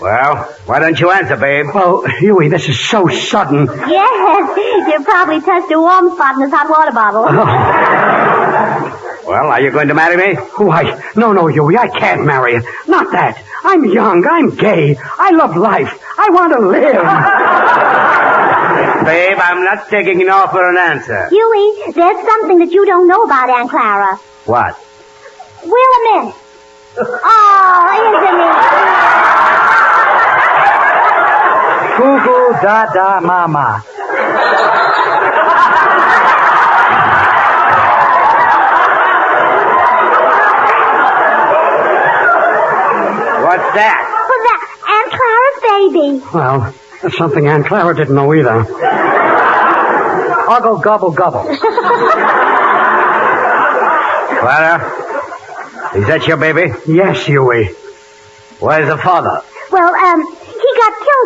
[0.00, 1.66] Well, why don't you answer, babe?
[1.74, 3.66] Well, Huey, this is so sudden.
[3.66, 7.26] yes, you probably touched a warm spot in this hot water bottle.
[7.28, 8.96] Oh.
[9.26, 10.36] Well, are you going to marry me?
[10.58, 12.62] Oh, why, no, no, Huey, I can't marry you.
[12.88, 13.42] Not that.
[13.62, 14.26] I'm young.
[14.26, 14.96] I'm gay.
[14.98, 16.02] I love life.
[16.18, 16.94] I want to live.
[19.06, 21.28] Babe, I'm not taking no for an answer.
[21.28, 24.16] Huey, there's something that you don't know about Aunt Clara.
[24.46, 24.74] What?
[25.62, 26.32] Wheel him in.
[26.98, 29.29] Oh, isn't he?
[32.00, 33.84] Goo goo da da mama.
[43.50, 43.98] What's that?
[44.28, 44.60] Well, that
[44.94, 46.08] Aunt Clara's baby.
[46.32, 48.64] Well, that's something Aunt Clara didn't know either.
[50.48, 51.42] Uggle gobble gobble.
[54.40, 54.78] Clara?
[55.96, 56.72] Is that your baby?
[56.86, 57.66] Yes, Huey.
[58.60, 59.42] Where's the father?
[59.72, 60.39] Well, um, he got killed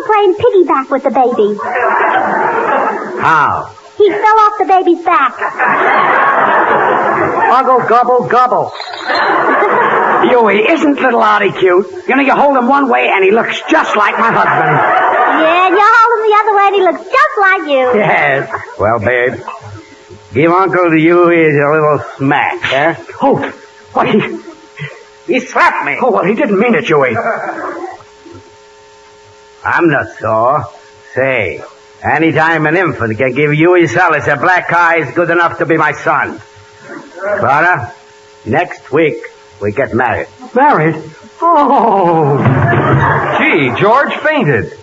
[0.05, 1.57] playing piggyback with the baby.
[3.21, 3.75] How?
[3.97, 5.33] He fell off the baby's back.
[7.51, 8.73] Uggle gobble gobble.
[10.29, 11.87] Huey, isn't little Artie cute?
[12.07, 14.75] You know, you hold him one way and he looks just like my husband.
[15.41, 17.99] Yeah, you hold him the other way and he looks just like you.
[17.99, 18.49] Yes.
[18.79, 19.33] Well, babe,
[20.33, 22.95] give Uncle to Huey a little smack, huh?
[23.21, 23.51] Oh,
[23.93, 24.19] what he...
[25.27, 25.97] He slapped me.
[25.99, 27.15] Oh, well, he didn't mean it, Huey.
[29.65, 30.65] I'm not sore.
[31.13, 31.63] Say,
[32.03, 35.75] anytime an infant can give Huey Salas a black eye is good enough to be
[35.77, 36.39] my son.
[37.17, 37.93] Clara,
[38.45, 39.17] next week
[39.61, 40.27] we get married.
[40.53, 41.01] Married?
[41.41, 42.37] Oh.
[43.39, 44.77] Gee, George fainted.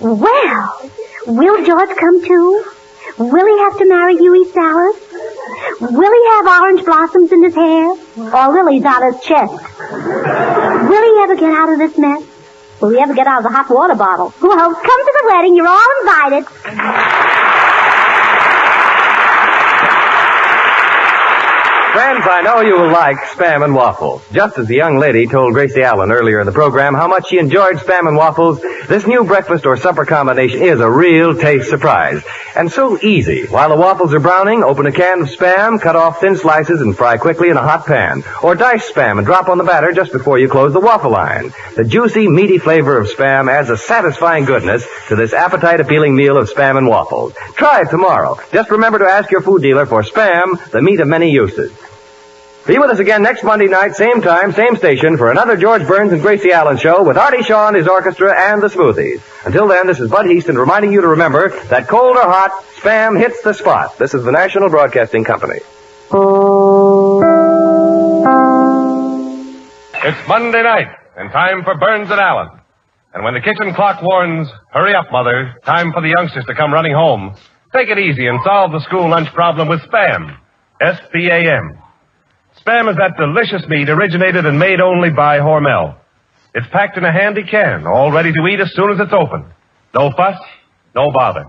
[0.00, 0.90] Well,
[1.26, 2.64] will George come too?
[3.18, 4.96] Will he have to marry Huey Salas?
[5.80, 7.88] Will he have orange blossoms in his hair?
[8.16, 9.52] Or lilies on his chest?
[9.80, 12.22] Will he ever get out of this mess?
[12.82, 14.34] Will he ever get out of the hot water bottle?
[14.42, 15.54] Well, come to the wedding.
[15.54, 17.31] You're all invited.
[21.92, 24.22] Friends, I know you will like Spam and Waffles.
[24.32, 27.38] Just as the young lady told Gracie Allen earlier in the program how much she
[27.38, 32.22] enjoyed Spam and Waffles, this new breakfast or supper combination is a real taste surprise.
[32.56, 33.46] And so easy.
[33.46, 36.96] While the waffles are browning, open a can of Spam, cut off thin slices, and
[36.96, 38.24] fry quickly in a hot pan.
[38.42, 41.52] Or dice Spam and drop on the batter just before you close the waffle iron.
[41.76, 46.50] The juicy, meaty flavor of Spam adds a satisfying goodness to this appetite-appealing meal of
[46.50, 47.34] Spam and Waffles.
[47.54, 48.38] Try it tomorrow.
[48.50, 51.70] Just remember to ask your food dealer for Spam, the meat of many uses.
[52.64, 56.12] Be with us again next Monday night, same time, same station, for another George Burns
[56.12, 59.20] and Gracie Allen show with Artie Shaw and his orchestra and the Smoothies.
[59.44, 63.18] Until then, this is Bud Easton reminding you to remember that cold or hot, spam
[63.18, 63.98] hits the spot.
[63.98, 65.56] This is the National Broadcasting Company.
[70.04, 72.60] It's Monday night, and time for Burns and Allen.
[73.12, 76.72] And when the kitchen clock warns, hurry up, Mother, time for the youngsters to come
[76.72, 77.34] running home,
[77.72, 80.36] take it easy and solve the school lunch problem with Spam.
[80.80, 81.81] S-P-A-M.
[82.64, 85.96] Spam is that delicious meat originated and made only by Hormel.
[86.54, 89.46] It's packed in a handy can, all ready to eat as soon as it's open.
[89.94, 90.38] No fuss,
[90.94, 91.46] no bother.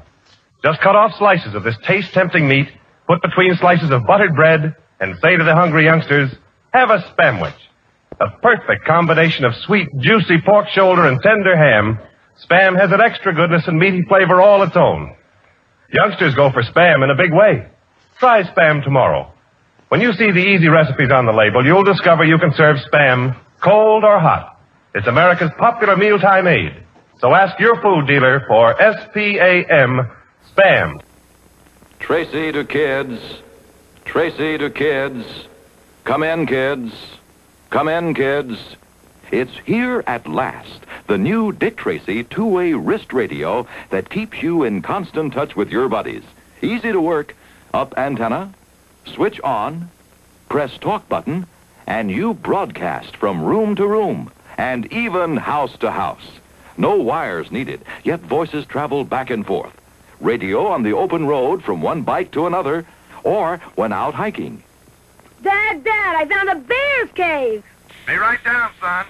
[0.64, 2.68] Just cut off slices of this taste-tempting meat,
[3.08, 6.32] put between slices of buttered bread, and say to the hungry youngsters,
[6.74, 7.54] have a Spamwich.
[8.20, 12.00] A perfect combination of sweet, juicy pork shoulder and tender ham.
[12.44, 15.16] Spam has an extra goodness and meaty flavor all its own.
[15.92, 17.68] Youngsters go for Spam in a big way.
[18.20, 19.33] Try Spam tomorrow.
[19.90, 23.36] When you see the easy recipes on the label, you'll discover you can serve Spam
[23.62, 24.60] cold or hot.
[24.94, 26.84] It's America's popular mealtime aid.
[27.20, 30.12] So ask your food dealer for S-P-A-M,
[30.54, 31.02] Spam.
[32.00, 33.20] Tracy to kids.
[34.04, 35.26] Tracy to kids.
[36.04, 36.94] Come in, kids.
[37.70, 38.58] Come in, kids.
[39.32, 40.82] It's here at last.
[41.08, 45.88] The new Dick Tracy two-way wrist radio that keeps you in constant touch with your
[45.88, 46.24] buddies.
[46.62, 47.36] Easy to work.
[47.74, 48.54] Up antenna,
[49.06, 49.90] switch on,
[50.50, 51.46] press talk button,
[51.88, 56.40] and you broadcast from room to room and even house to house.
[56.78, 59.74] No wires needed, yet voices travel back and forth.
[60.20, 62.86] Radio on the open road from one bike to another,
[63.24, 64.64] or when out hiking.
[65.42, 67.64] Dad, Dad, I found a bear's cave.
[68.08, 69.06] Be right down, son.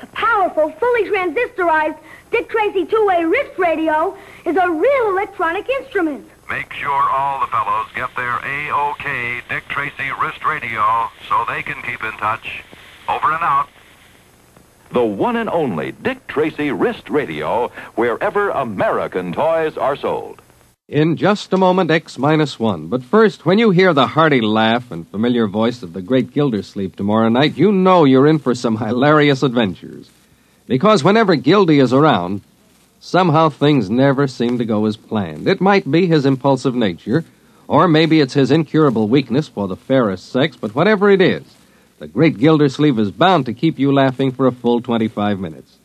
[0.00, 1.98] The powerful, fully transistorized
[2.30, 6.28] Dick Tracy two-way wrist radio is a real electronic instrument.
[6.48, 11.82] Make sure all the fellows get their A-OK Dick Tracy wrist radio so they can
[11.82, 12.62] keep in touch.
[13.08, 13.68] Over and out.
[14.92, 20.40] The one and only Dick Tracy wrist radio wherever American toys are sold.
[20.86, 22.88] In just a moment, X minus one.
[22.88, 26.94] But first, when you hear the hearty laugh and familiar voice of the great Gildersleeve
[26.94, 30.10] tomorrow night, you know you're in for some hilarious adventures.
[30.66, 32.42] Because whenever Gildy is around,
[33.04, 35.46] somehow things never seem to go as planned.
[35.46, 37.22] It might be his impulsive nature,
[37.68, 41.42] or maybe it's his incurable weakness for the fairest sex, but whatever it is,
[41.98, 45.76] the great Gildersleeve is bound to keep you laughing for a full 25 minutes.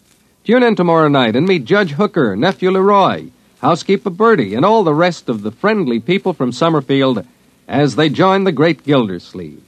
[0.46, 3.28] Tune in tomorrow night and meet Judge Hooker, Nephew Leroy,
[3.62, 7.28] Housekeeper Bertie, and all the rest of the friendly people from Summerfield
[7.68, 9.62] as they join the great Gildersleeve.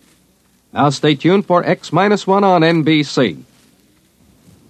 [0.71, 3.43] Now stay tuned for X minus one on NBC.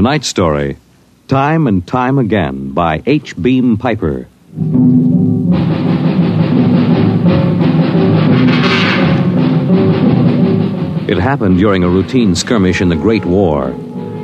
[0.00, 0.78] Tonight's story
[1.28, 3.36] Time and Time Again by H.
[3.36, 4.26] Beam Piper.
[11.06, 13.72] It happened during a routine skirmish in the Great War.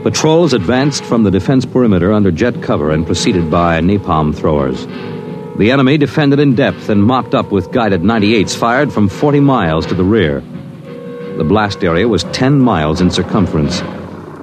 [0.03, 4.87] Patrols advanced from the defense perimeter under jet cover and preceded by napalm throwers.
[5.59, 9.85] The enemy defended in depth and mopped up with guided 98s fired from 40 miles
[9.89, 10.41] to the rear.
[11.37, 13.83] The blast area was 10 miles in circumference,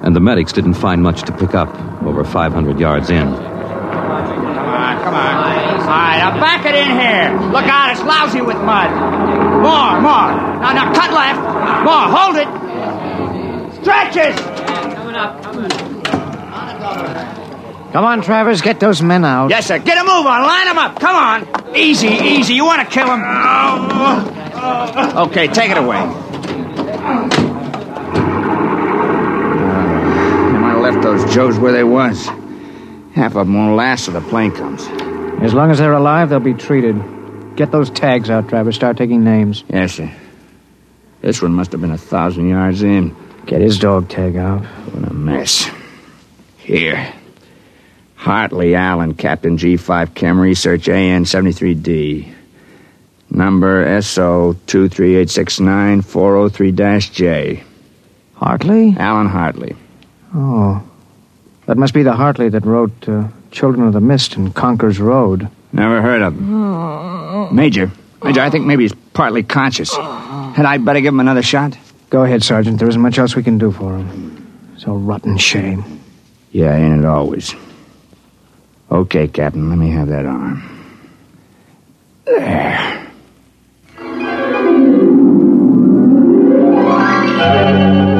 [0.04, 1.68] and the medics didn't find much to pick up
[2.02, 3.24] over 500 yards in.
[3.24, 5.34] Come on, come on.
[5.34, 5.42] All
[5.90, 7.32] right, now back it in here.
[7.50, 8.90] Look out, it's lousy with mud.
[9.64, 10.30] More, more.
[10.60, 11.40] Now, now, cut left.
[11.84, 12.48] More, hold it.
[13.80, 14.36] Stretches.
[14.94, 15.70] Coming up, coming.
[17.92, 19.50] Come on, Travers, get those men out.
[19.50, 19.78] Yes, sir.
[19.78, 20.42] Get a move on.
[20.42, 20.98] Line them up.
[20.98, 21.46] Come on.
[21.76, 22.54] Easy, easy.
[22.54, 23.22] You want to kill him?
[23.24, 25.26] Oh.
[25.28, 25.98] Okay, take it away.
[25.98, 26.06] They
[30.58, 32.26] might have left those Joes where they was.
[33.16, 34.86] Half of them won't last till the plane comes.
[35.42, 37.56] As long as they're alive, they'll be treated.
[37.56, 38.70] Get those tags out, driver.
[38.70, 39.64] Start taking names.
[39.68, 40.14] Yes, sir.
[41.22, 43.16] This one must have been a thousand yards in.
[43.46, 44.62] Get his dog tag out.
[44.62, 45.68] What a mess.
[46.56, 47.12] Here.
[48.14, 52.32] Hartley Allen, Captain G5 Chem Research AN 73D.
[53.30, 57.64] Number SO 23869 403 J.
[58.34, 58.94] Hartley?
[58.96, 59.74] Allen Hartley.
[60.32, 60.80] Oh.
[61.66, 65.48] That must be the Hartley that wrote uh, Children of the Mist and Conqueror's Road.
[65.72, 67.54] Never heard of him.
[67.54, 67.90] Major.
[68.22, 69.94] Major, I think maybe he's partly conscious.
[69.94, 71.76] Had I better give him another shot?
[72.10, 72.78] Go ahead, Sergeant.
[72.78, 74.70] There isn't much else we can do for him.
[74.74, 76.00] It's a rotten shame.
[76.52, 77.54] Yeah, ain't it always?
[78.90, 80.62] Okay, Captain, let me have that arm.
[82.24, 83.00] There.
[87.46, 88.13] Oh.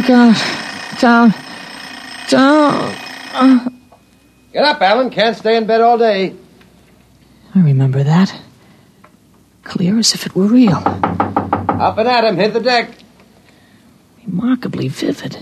[0.00, 1.00] Oh, God.
[1.00, 1.34] Down.
[2.28, 2.94] Down.
[3.34, 3.68] Uh,
[4.52, 5.10] Get up, Alan.
[5.10, 6.36] Can't stay in bed all day.
[7.52, 8.32] I remember that.
[9.64, 10.76] Clear as if it were real.
[10.76, 12.36] Up and at him.
[12.36, 12.92] Hit the deck.
[14.24, 15.36] Remarkably vivid.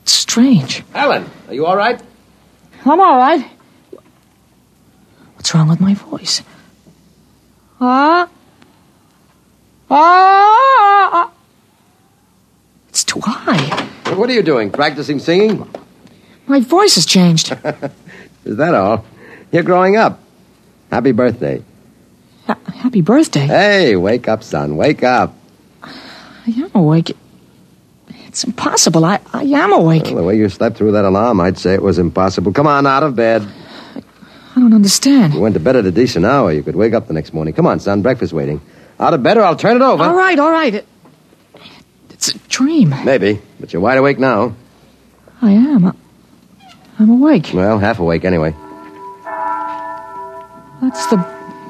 [0.00, 0.82] It's Strange.
[0.94, 2.00] Alan, are you all right?
[2.86, 3.46] I'm all right.
[5.34, 6.42] What's wrong with my voice?
[7.78, 8.26] Ah.
[9.90, 11.28] Ah.
[11.28, 11.31] It's
[13.20, 14.14] high.
[14.14, 14.70] What are you doing?
[14.70, 15.68] Practicing singing?
[16.46, 17.52] My voice has changed.
[18.44, 19.04] Is that all?
[19.52, 20.18] You're growing up.
[20.90, 21.62] Happy birthday.
[22.46, 23.46] Ha- happy birthday.
[23.46, 24.76] Hey, wake up, son.
[24.76, 25.34] Wake up.
[25.82, 27.16] I am awake.
[28.26, 29.04] It's impossible.
[29.04, 30.04] I, I am awake.
[30.04, 32.52] Well, the way you slept through that alarm, I'd say it was impossible.
[32.52, 33.46] Come on, out of bed.
[34.54, 35.34] I don't understand.
[35.34, 36.52] You went to bed at a decent hour.
[36.52, 37.54] You could wake up the next morning.
[37.54, 38.02] Come on, son.
[38.02, 38.60] Breakfast waiting.
[38.98, 40.02] Out of bed or I'll turn it over.
[40.02, 40.84] All right, all right.
[42.52, 42.94] It, it's a dream.
[43.04, 44.54] Maybe, but you're wide awake now.
[45.40, 45.96] I am.
[46.98, 47.50] I'm awake.
[47.52, 48.54] Well, half awake anyway.
[50.80, 51.16] That's the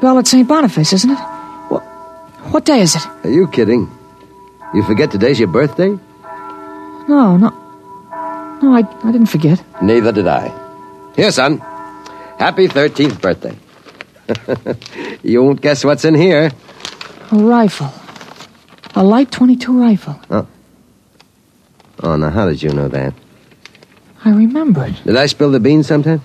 [0.01, 0.47] bell at St.
[0.49, 1.19] Boniface, isn't it?
[1.69, 1.83] What,
[2.53, 3.07] what day is it?
[3.25, 3.91] Are you kidding?
[4.75, 5.91] You forget today's your birthday?
[7.09, 7.51] No, no.
[8.63, 9.63] No, I, I didn't forget.
[9.83, 10.51] Neither did I.
[11.17, 11.59] Here, son.
[12.39, 13.57] Happy 13th birthday.
[15.23, 16.51] you won't guess what's in here.
[17.33, 17.93] A rifle.
[18.95, 20.21] A light 22 rifle.
[20.31, 20.47] Oh.
[22.03, 23.15] Oh, now how did you know that?
[24.25, 24.99] I remembered.
[25.05, 26.23] Did I spill the beans sometime?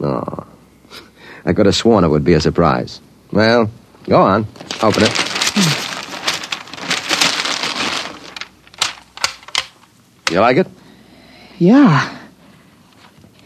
[0.00, 0.46] Oh.
[1.44, 3.00] I could have sworn it would be a surprise.
[3.32, 3.70] Well,
[4.04, 4.46] go on.
[4.82, 5.12] Open it.
[10.30, 10.66] You like it?
[11.58, 12.18] Yeah.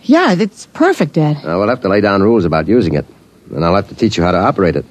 [0.03, 1.39] Yeah, it's perfect, Dad.
[1.39, 3.05] Uh, we'll have to lay down rules about using it,
[3.53, 4.85] and I'll have to teach you how to operate it.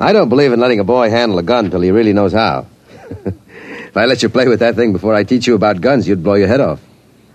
[0.00, 2.66] I don't believe in letting a boy handle a gun until he really knows how.
[3.88, 6.22] if I let you play with that thing before I teach you about guns, you'd
[6.22, 6.80] blow your head off.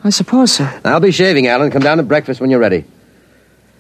[0.03, 0.67] I suppose so.
[0.85, 1.71] I'll be shaving, Alan.
[1.71, 2.83] Come down to breakfast when you're ready.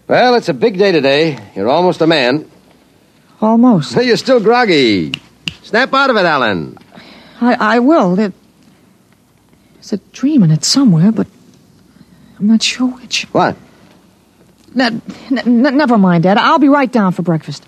[0.07, 1.37] Well, it's a big day today.
[1.55, 2.49] You're almost a man.
[3.41, 3.95] Almost.
[3.95, 5.11] You're still groggy.
[5.63, 6.77] Snap out of it, Alan.
[7.41, 8.15] I, I will.
[8.15, 8.33] There-
[9.75, 11.27] There's a dream in it somewhere, but
[12.39, 13.23] I'm not sure which.
[13.33, 13.55] What?
[14.75, 16.37] Ne- ne- never mind, Dad.
[16.37, 17.65] I'll be right down for breakfast.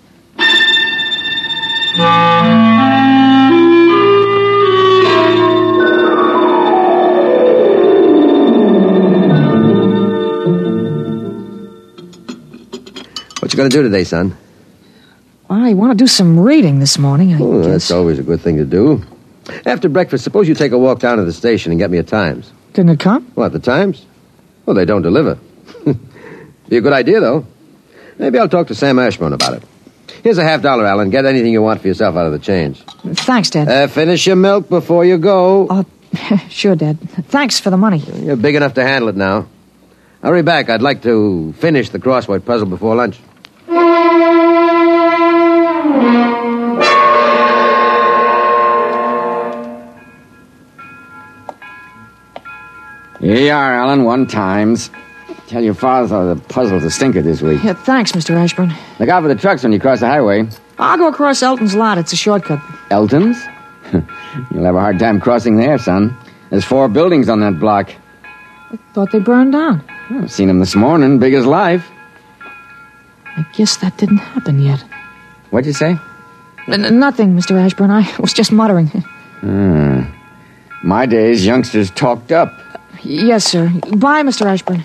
[13.40, 14.36] What you going to do today, son?
[15.48, 17.34] I want to do some reading this morning.
[17.34, 17.70] I Oh, guess.
[17.70, 19.02] that's always a good thing to do.
[19.64, 22.02] After breakfast, suppose you take a walk down to the station and get me a
[22.02, 22.50] Times.
[22.72, 23.30] Didn't it come?
[23.34, 24.04] What, the Times?
[24.64, 25.38] Well, they don't deliver.
[26.68, 27.46] Be a good idea, though.
[28.18, 29.62] Maybe I'll talk to Sam Ashburn about it.
[30.24, 31.10] Here's a half dollar, Alan.
[31.10, 32.82] Get anything you want for yourself out of the change.
[32.82, 33.68] Thanks, Dad.
[33.68, 35.68] Uh, finish your milk before you go.
[35.70, 35.84] Oh,
[36.48, 36.98] sure, Dad.
[37.28, 37.98] Thanks for the money.
[37.98, 39.46] You're big enough to handle it now.
[40.26, 40.68] Hurry back.
[40.68, 43.20] I'd like to finish the crossword puzzle before lunch.
[53.20, 54.90] Here you are, Alan, one times.
[55.46, 57.62] Tell your father the puzzle's a stinker this week.
[57.62, 58.34] Yeah, thanks, Mr.
[58.34, 58.74] Ashburn.
[58.98, 60.48] Look out for the trucks when you cross the highway.
[60.76, 61.98] I'll go across Elton's lot.
[61.98, 62.58] It's a shortcut.
[62.90, 63.40] Elton's?
[63.92, 66.16] You'll have a hard time crossing there, son.
[66.50, 67.92] There's four buildings on that block.
[68.72, 69.84] I thought they burned down.
[70.10, 71.86] I've seen him this morning, big as life.
[73.36, 74.80] I guess that didn't happen yet.
[75.50, 75.98] What'd you say?
[76.68, 77.56] N- nothing, Mr.
[77.58, 77.90] Ashburn.
[77.90, 78.88] I was just muttering.
[79.40, 80.00] Hmm.
[80.82, 82.50] My days, youngsters talked up.
[83.02, 83.68] yes, sir.
[83.98, 84.46] Bye, Mr.
[84.46, 84.82] Ashburn.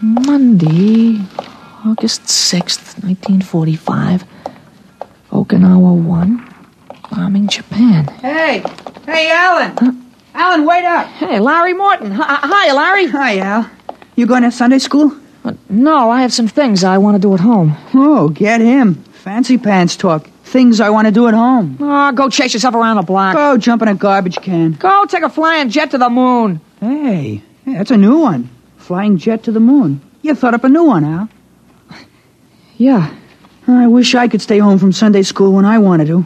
[0.00, 1.20] Monday,
[1.84, 4.24] August 6th, 1945.
[5.30, 6.54] Okinawa 1.
[7.10, 8.06] Bombing Japan.
[8.20, 8.62] Hey,
[9.06, 10.12] hey, Alan.
[10.34, 11.06] Alan, wait up.
[11.06, 12.10] Hey, Larry Morton.
[12.10, 13.06] Hi, uh, hi, Larry.
[13.06, 13.70] Hi, Al.
[14.16, 15.12] You going to Sunday school?
[15.44, 17.76] Uh, no, I have some things I want to do at home.
[17.94, 18.94] Oh, get him.
[19.12, 20.28] Fancy pants talk.
[20.44, 21.76] Things I want to do at home.
[21.80, 23.34] Oh, go chase yourself around the block.
[23.34, 24.72] Go jump in a garbage can.
[24.72, 26.60] Go take a flying jet to the moon.
[26.80, 28.48] Hey, hey, that's a new one.
[28.76, 30.00] Flying jet to the moon.
[30.22, 31.28] You thought up a new one, Al.
[32.76, 33.14] Yeah.
[33.66, 36.24] I wish I could stay home from Sunday school when I wanted to.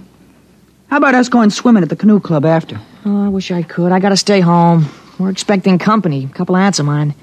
[0.91, 2.81] How about us going swimming at the canoe club after?
[3.07, 3.93] Oh, I wish I could.
[3.93, 4.89] I gotta stay home.
[5.21, 6.25] We're expecting company.
[6.25, 7.15] A couple of aunts of mine.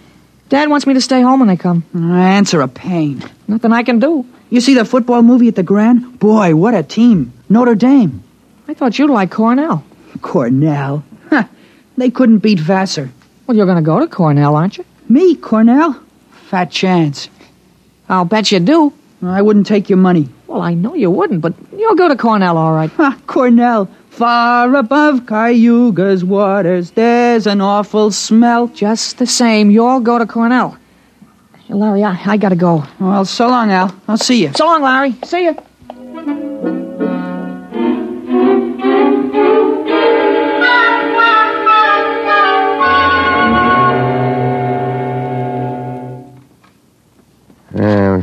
[0.48, 1.84] Dad wants me to stay home when they come.
[1.94, 3.22] Uh, aunts are a pain.
[3.46, 4.26] Nothing I can do.
[4.50, 6.18] You see the football movie at the Grand?
[6.18, 7.34] Boy, what a team.
[7.50, 8.24] Notre Dame.
[8.70, 9.84] I thought you'd like Cornell.
[10.22, 11.04] Cornell.
[11.30, 11.44] Huh.
[11.98, 13.12] They couldn't beat Vassar.
[13.46, 14.86] Well, you're gonna go to Cornell, aren't you?
[15.10, 16.02] Me, Cornell?
[16.50, 17.28] Fat chance.
[18.08, 18.94] I'll bet you do.
[19.22, 20.30] I wouldn't take your money.
[20.58, 22.90] Well, I know you wouldn't, but you'll go to Cornell, all right.
[22.94, 23.88] Ha, Cornell.
[24.10, 28.66] Far above Cayuga's waters, there's an awful smell.
[28.66, 30.76] Just the same, you'll go to Cornell.
[31.68, 32.84] Hey, Larry, I, I gotta go.
[33.00, 33.94] Well, so long, Al.
[34.08, 34.52] I'll see you.
[34.56, 35.12] So long, Larry.
[35.26, 35.56] See you.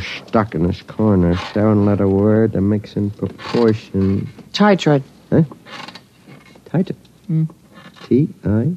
[0.01, 1.36] Stuck in this corner.
[1.53, 4.28] Seven letter word that makes in proportion.
[4.53, 5.03] Tight, Huh?
[6.66, 6.90] Tight.
[7.26, 7.45] Hmm.
[8.07, 8.72] T I.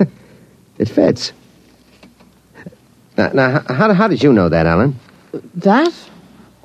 [0.76, 1.32] It fits.
[3.16, 4.98] Now, now how, how did you know that, Alan?
[5.54, 5.92] That?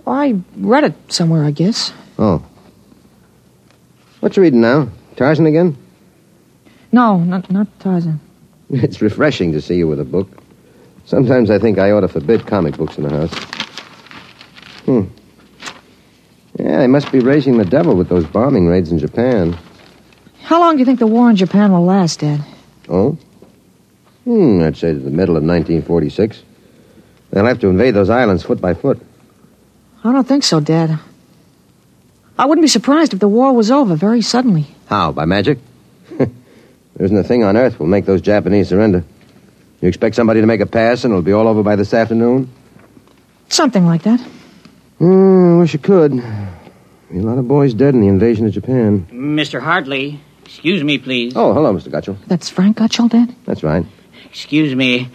[0.07, 1.93] I read it somewhere, I guess.
[2.17, 2.43] Oh.
[4.19, 4.89] What you reading now?
[5.15, 5.77] Tarzan again?
[6.91, 8.19] No, not not Tarzan.
[8.71, 10.27] It's refreshing to see you with a book.
[11.09, 13.33] Sometimes I think I ought to forbid comic books in the house.
[14.85, 15.05] Hmm.
[16.59, 19.57] Yeah, they must be raising the devil with those bombing raids in Japan.
[20.43, 22.45] How long do you think the war in Japan will last, Dad?
[22.87, 23.17] Oh?
[24.25, 26.43] Hmm, I'd say to the middle of 1946.
[27.31, 29.01] They'll have to invade those islands foot by foot.
[30.03, 30.99] I don't think so, Dad.
[32.37, 34.67] I wouldn't be surprised if the war was over very suddenly.
[34.85, 35.11] How?
[35.11, 35.57] By magic?
[36.19, 36.29] there
[36.99, 39.03] isn't a thing on earth will make those Japanese surrender.
[39.81, 42.49] You expect somebody to make a pass and it'll be all over by this afternoon?
[43.47, 44.19] Something like that.
[44.97, 46.13] Hmm, I wish it could.
[46.13, 49.07] A lot of boys dead in the invasion of Japan.
[49.11, 49.61] Mr.
[49.61, 50.19] Hartley,
[50.49, 51.33] Excuse me, please.
[51.35, 51.91] Oh, hello, Mr.
[51.91, 52.17] Gutchell.
[52.25, 53.35] That's Frank Gutchell, Dad?
[53.45, 53.85] That's right.
[54.25, 55.07] Excuse me.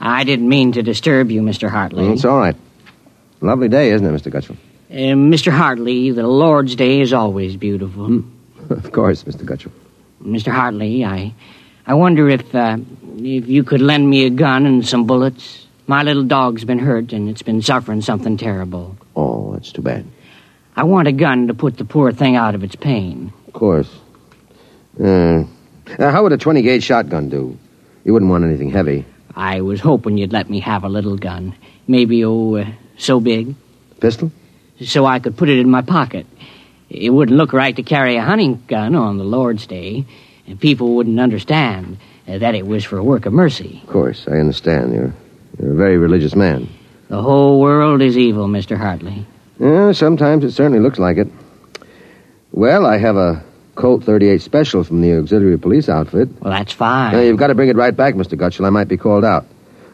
[0.00, 1.68] I didn't mean to disturb you, Mr.
[1.68, 2.08] Hartley.
[2.10, 2.56] It's all right.
[3.42, 4.32] Lovely day, isn't it, Mr.
[4.32, 4.56] Gutchell?
[4.90, 5.52] Uh, Mr.
[5.52, 8.24] Hartley, the Lord's Day is always beautiful.
[8.70, 9.44] of course, Mr.
[9.44, 9.72] Gutchell.
[10.22, 10.50] Mr.
[10.50, 11.34] Hartley, I,
[11.86, 12.78] I wonder if, uh,
[13.24, 15.66] if you could lend me a gun and some bullets.
[15.86, 18.96] My little dog's been hurt and it's been suffering something terrible.
[19.16, 20.04] Oh, that's too bad.
[20.76, 23.32] I want a gun to put the poor thing out of its pain.
[23.46, 23.90] Of course.
[25.00, 25.44] Uh,
[25.98, 27.58] now, how would a 20 gauge shotgun do?
[28.04, 29.06] You wouldn't want anything heavy.
[29.34, 31.54] I was hoping you'd let me have a little gun.
[31.86, 32.66] Maybe, oh, uh,
[32.96, 33.54] so big.
[34.00, 34.30] Pistol?
[34.84, 36.26] So I could put it in my pocket.
[36.90, 40.04] It wouldn't look right to carry a hunting gun on the Lord's Day,
[40.46, 42.00] and people wouldn't understand uh,
[42.36, 43.80] that it was for a work of mercy.
[43.84, 44.92] Of course, I understand.
[44.92, 45.14] You're,
[45.58, 46.68] you're a very religious man.
[47.08, 48.76] The whole world is evil, Mr.
[48.76, 49.24] Hartley.
[49.58, 51.28] Yeah, sometimes it certainly looks like it.
[52.52, 53.42] Well, I have a
[53.74, 56.28] Colt 38 special from the auxiliary police outfit.
[56.40, 57.12] Well, that's fine.
[57.12, 58.36] Now, you've got to bring it right back, Mr.
[58.36, 58.66] Gutchell.
[58.66, 59.46] I might be called out.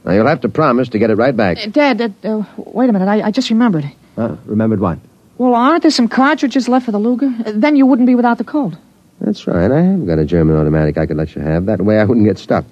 [0.04, 1.58] Now, you'll have to promise to get it right back.
[1.58, 3.08] Uh, Dad, uh, uh, wait a minute.
[3.08, 3.84] I, I just remembered.
[4.16, 4.98] Uh, remembered what?
[5.38, 7.26] Well, aren't there some cartridges left for the Luger?
[7.44, 8.74] Uh, Then you wouldn't be without the Colt.
[9.20, 9.70] That's right.
[9.70, 11.66] I have got a German automatic I could let you have.
[11.66, 12.64] That way I wouldn't get stuck.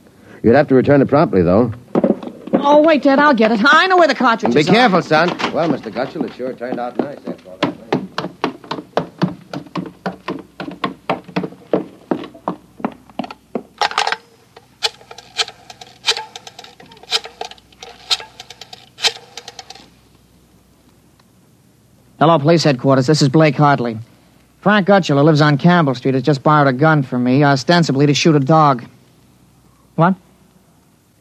[0.42, 1.72] You'd have to return it promptly, though.
[2.54, 3.60] Oh, wait, Dad, I'll get it.
[3.64, 4.74] I know where the cartridges Be are.
[4.74, 5.28] careful, son.
[5.52, 5.92] Well, Mr.
[5.92, 7.72] Gutchell, it sure turned out nice after all that.
[22.18, 23.06] Hello, police headquarters.
[23.06, 23.98] This is Blake Hartley.
[24.62, 28.14] Frank who lives on Campbell Street, has just borrowed a gun from me, ostensibly to
[28.14, 28.84] shoot a dog.
[29.96, 30.14] What?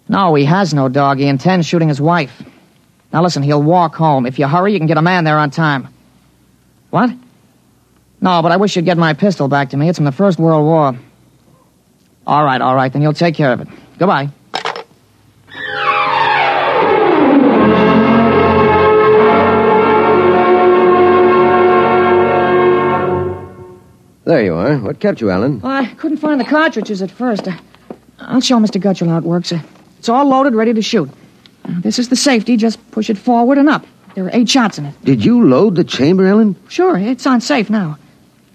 [0.07, 1.17] No, he has no dog.
[1.17, 2.43] He intends shooting his wife.
[3.11, 4.27] Now listen, he'll walk home.
[4.27, 5.87] If you hurry, you can get a man there on time.
[6.91, 7.09] What?
[8.21, 9.89] No, but I wish you'd get my pistol back to me.
[9.89, 10.95] It's from the First World War.
[12.27, 13.67] All right, all right, then you'll take care of it.
[13.97, 14.29] Goodbye.
[24.24, 24.78] There you are.
[24.78, 25.59] What kept you, Alan?
[25.61, 27.47] Well, I couldn't find the cartridges at first.
[27.47, 27.57] Uh,
[28.19, 28.80] I'll show Mr.
[28.80, 29.51] Gutchell how it works.
[29.99, 31.09] It's all loaded, ready to shoot.
[31.67, 32.57] This is the safety.
[32.57, 33.86] Just push it forward and up.
[34.15, 34.95] There are eight shots in it.
[35.03, 36.55] Did you load the chamber, Ellen?
[36.67, 37.97] Sure, it's on safe now.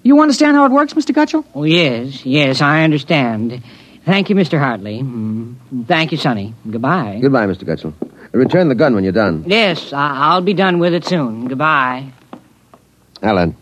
[0.02, 1.12] You understand how it works, Mr.
[1.14, 1.44] Gutchell?
[1.54, 3.62] Oh, yes, yes, I understand.
[4.04, 4.58] Thank you, Mr.
[4.58, 5.00] Hartley.
[5.02, 5.54] Mm,
[5.88, 6.54] Thank you, Sonny.
[6.70, 7.18] Goodbye.
[7.20, 7.64] Goodbye, Mr.
[7.66, 7.92] Gutchell.
[8.32, 9.44] Return the gun when you're done.
[9.46, 11.48] Yes, I- I'll be done with it soon.
[11.48, 12.12] Goodbye.
[13.22, 13.56] Alan,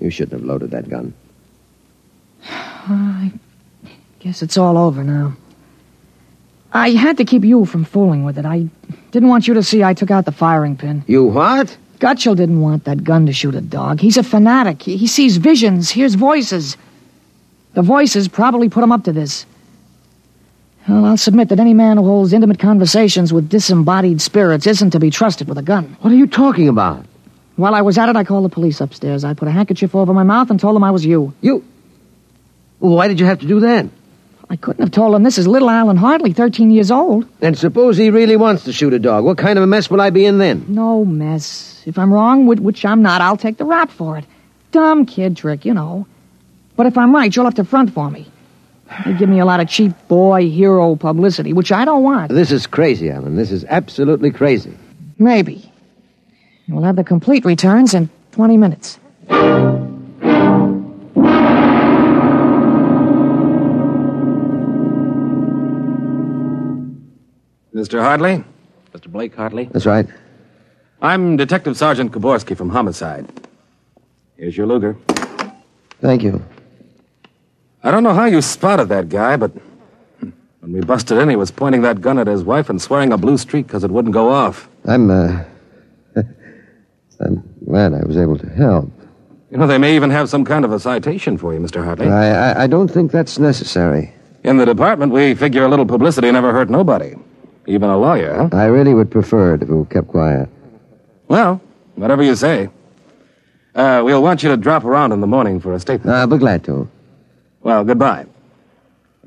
[0.00, 1.14] you shouldn't have loaded that gun.
[2.44, 3.32] I
[4.20, 5.36] guess it's all over now.
[6.72, 8.44] I had to keep you from fooling with it.
[8.44, 8.68] I
[9.10, 11.04] didn't want you to see I took out the firing pin.
[11.06, 11.76] You what?
[11.98, 14.00] Gutchell didn't want that gun to shoot a dog.
[14.00, 14.82] He's a fanatic.
[14.82, 16.76] He, he sees visions, hears voices.
[17.72, 19.46] The voices probably put him up to this.
[20.88, 25.00] Well, I'll submit that any man who holds intimate conversations with disembodied spirits isn't to
[25.00, 25.96] be trusted with a gun.
[26.00, 27.04] What are you talking about?
[27.56, 29.24] While I was at it, I called the police upstairs.
[29.24, 31.34] I put a handkerchief over my mouth and told them I was you.
[31.40, 31.64] You?
[32.80, 33.86] Well, why did you have to do that?
[34.48, 37.26] I couldn't have told them this is little Alan Hartley, 13 years old.
[37.40, 39.24] And suppose he really wants to shoot a dog.
[39.24, 40.66] What kind of a mess will I be in then?
[40.68, 41.82] No mess.
[41.86, 44.24] If I'm wrong, which I'm not, I'll take the rap for it.
[44.70, 46.06] Dumb kid trick, you know.
[46.76, 48.26] But if I'm right, you'll have to front for me.
[49.04, 52.30] They give me a lot of cheap boy hero publicity, which I don't want.
[52.30, 53.34] This is crazy, Alan.
[53.34, 54.76] This is absolutely crazy.
[55.18, 55.72] Maybe.
[56.68, 58.98] We'll have the complete returns in 20 minutes.
[67.74, 68.00] Mr.
[68.00, 68.42] Hartley?
[68.92, 69.08] Mr.
[69.08, 69.64] Blake Hartley?
[69.72, 70.06] That's right.
[71.00, 73.26] I'm Detective Sergeant Koborski from Homicide.
[74.36, 74.96] Here's your Luger.
[76.00, 76.42] Thank you.
[77.84, 79.52] I don't know how you spotted that guy, but
[80.60, 83.18] when we busted in, he was pointing that gun at his wife and swearing a
[83.18, 84.68] blue streak because it wouldn't go off.
[84.84, 85.44] I'm, uh.
[87.20, 88.90] I'm glad I was able to help.
[89.50, 91.84] You know, they may even have some kind of a citation for you, Mr.
[91.84, 92.08] Hartley.
[92.08, 94.12] I, I, I don't think that's necessary.
[94.44, 97.14] In the department, we figure a little publicity never hurt nobody.
[97.66, 98.48] Even a lawyer.
[98.52, 100.48] I really would prefer it if it were kept quiet.
[101.28, 101.60] Well,
[101.94, 102.68] whatever you say.
[103.74, 106.14] Uh, we'll want you to drop around in the morning for a statement.
[106.16, 106.88] I'll be glad to.
[107.60, 108.26] Well, goodbye.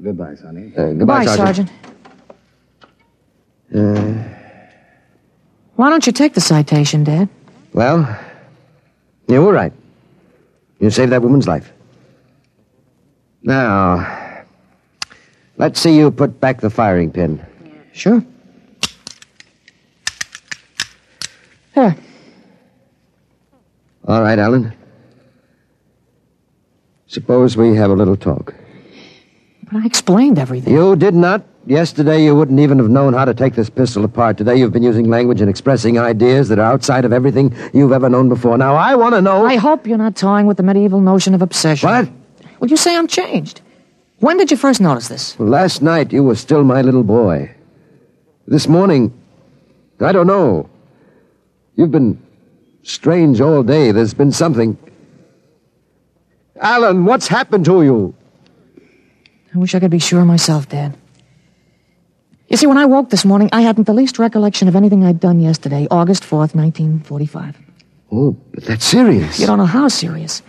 [0.02, 0.74] Goodbye, Sonny.
[0.76, 1.70] Uh, goodbye, Sergeant.
[3.76, 4.14] Uh,
[5.76, 7.30] Why don't you take the citation, Dad?
[7.74, 8.20] Well,
[9.28, 9.74] you were right.
[10.80, 11.72] You saved that woman's life.
[13.43, 14.43] Now,
[15.57, 17.45] let's see you put back the firing pin.
[17.93, 18.24] Sure.
[21.74, 21.95] Here.
[24.07, 24.74] All right, Alan.
[27.07, 28.53] Suppose we have a little talk.
[29.72, 30.74] But I explained everything.
[30.74, 31.43] You did not.
[31.70, 34.39] Yesterday, you wouldn't even have known how to take this pistol apart.
[34.39, 38.09] Today, you've been using language and expressing ideas that are outside of everything you've ever
[38.09, 38.57] known before.
[38.57, 39.45] Now, I want to know.
[39.45, 41.88] I hope you're not toying with the medieval notion of obsession.
[41.88, 42.09] What?
[42.59, 43.61] Well, you say I'm changed.
[44.17, 45.38] When did you first notice this?
[45.38, 47.53] Well, last night, you were still my little boy.
[48.47, 49.13] This morning,
[49.99, 50.67] I don't know.
[51.76, 52.20] You've been
[52.82, 53.91] strange all day.
[53.91, 54.76] There's been something.
[56.59, 58.15] Alan, what's happened to you?
[59.53, 60.97] I wish I could be sure myself, Dad.
[62.50, 65.20] You see, when I woke this morning, I hadn't the least recollection of anything I'd
[65.20, 67.56] done yesterday, August 4th, 1945.
[68.12, 69.39] Oh, but that's serious.
[69.39, 70.41] You don't know how serious.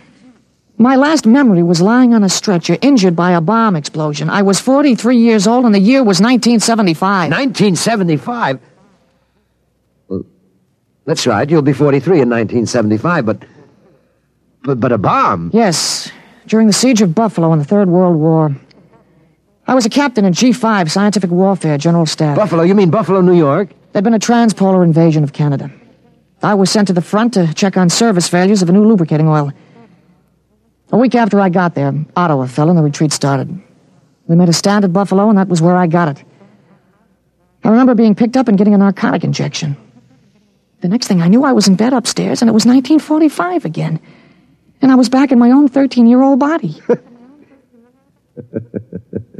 [0.79, 4.31] My last memory was lying on a stretcher, injured by a bomb explosion.
[4.31, 7.29] I was 43 years old, and the year was 1975.
[7.29, 8.59] 1975?
[10.07, 10.25] Well,
[11.05, 11.47] that's right.
[11.47, 13.45] You'll be 43 in 1975, but.
[14.63, 15.49] But, but a bomb?
[15.53, 16.11] Yes,
[16.45, 18.55] during the siege of Buffalo in the Third World War.
[19.71, 22.35] I was a captain in G5, Scientific Warfare, General Staff.
[22.35, 22.63] Buffalo?
[22.63, 23.69] You mean Buffalo, New York?
[23.93, 25.71] There'd been a transpolar invasion of Canada.
[26.43, 29.29] I was sent to the front to check on service failures of a new lubricating
[29.29, 29.53] oil.
[30.91, 33.47] A week after I got there, Ottawa fell and the retreat started.
[34.27, 36.25] We made a stand at Buffalo, and that was where I got it.
[37.63, 39.77] I remember being picked up and getting a narcotic injection.
[40.81, 44.01] The next thing I knew, I was in bed upstairs, and it was 1945 again.
[44.81, 46.81] And I was back in my own 13 year old body.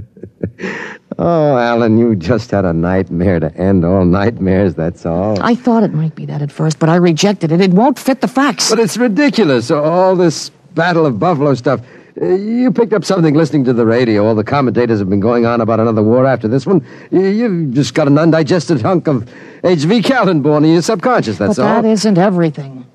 [1.19, 5.41] Oh, Alan, you just had a nightmare to end all nightmares, that's all.
[5.41, 7.61] I thought it might be that at first, but I rejected it.
[7.61, 8.69] It won't fit the facts.
[8.69, 11.81] But it's ridiculous, all this Battle of Buffalo stuff.
[12.21, 14.25] Uh, You picked up something listening to the radio.
[14.25, 16.85] All the commentators have been going on about another war after this one.
[17.11, 19.29] You, you've just got an undigested hunk of
[19.63, 20.01] H.V.
[20.01, 21.81] Kaltenborn in your subconscious, that's but all.
[21.81, 22.85] that isn't everything.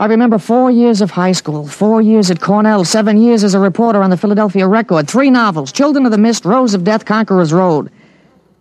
[0.00, 3.58] I remember four years of high school, four years at Cornell, seven years as a
[3.58, 7.52] reporter on the Philadelphia Record, three novels, Children of the Mist, Rose of Death, Conqueror's
[7.52, 7.90] Road.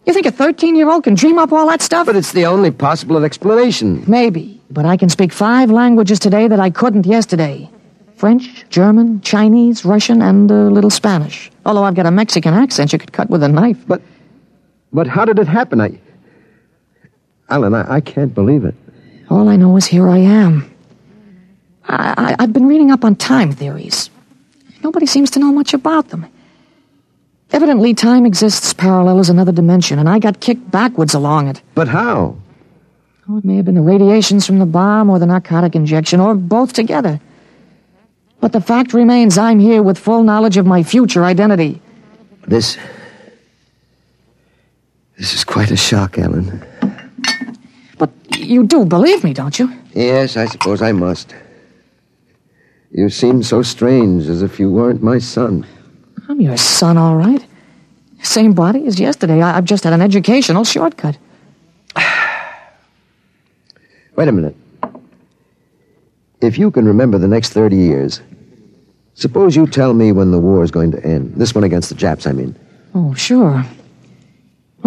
[0.07, 2.07] You think a 13 year old can dream up all that stuff?
[2.07, 4.03] But it's the only possible explanation.
[4.07, 4.59] Maybe.
[4.71, 7.69] But I can speak five languages today that I couldn't yesterday
[8.15, 11.51] French, German, Chinese, Russian, and a little Spanish.
[11.67, 13.85] Although I've got a Mexican accent you could cut with a knife.
[13.87, 14.01] But,
[14.91, 15.81] but how did it happen?
[15.81, 15.99] I.
[17.47, 18.73] Alan, I, I can't believe it.
[19.29, 20.73] All I know is here I am.
[21.87, 24.09] I, I've been reading up on time theories.
[24.83, 26.25] Nobody seems to know much about them.
[27.51, 31.61] Evidently, time exists parallel as another dimension, and I got kicked backwards along it.
[31.75, 32.35] But how?
[33.29, 36.35] Oh, it may have been the radiations from the bomb or the narcotic injection, or
[36.35, 37.21] both together.
[38.41, 41.81] But the fact remains I'm here with full knowledge of my future identity.
[42.45, 42.77] This.
[45.17, 46.63] This is quite a shock, Alan.
[47.97, 49.73] But you do believe me, don't you?
[49.93, 51.33] Yes, I suppose I must.
[52.91, 55.65] You seem so strange, as if you weren't my son.
[56.29, 57.45] I'm your son, all right.
[58.23, 59.41] Same body as yesterday.
[59.41, 61.17] I, I've just had an educational shortcut.
[64.15, 64.55] Wait a minute.
[66.41, 68.21] If you can remember the next 30 years,
[69.15, 71.35] suppose you tell me when the war is going to end.
[71.35, 72.55] This one against the Japs, I mean.
[72.93, 73.65] Oh, sure.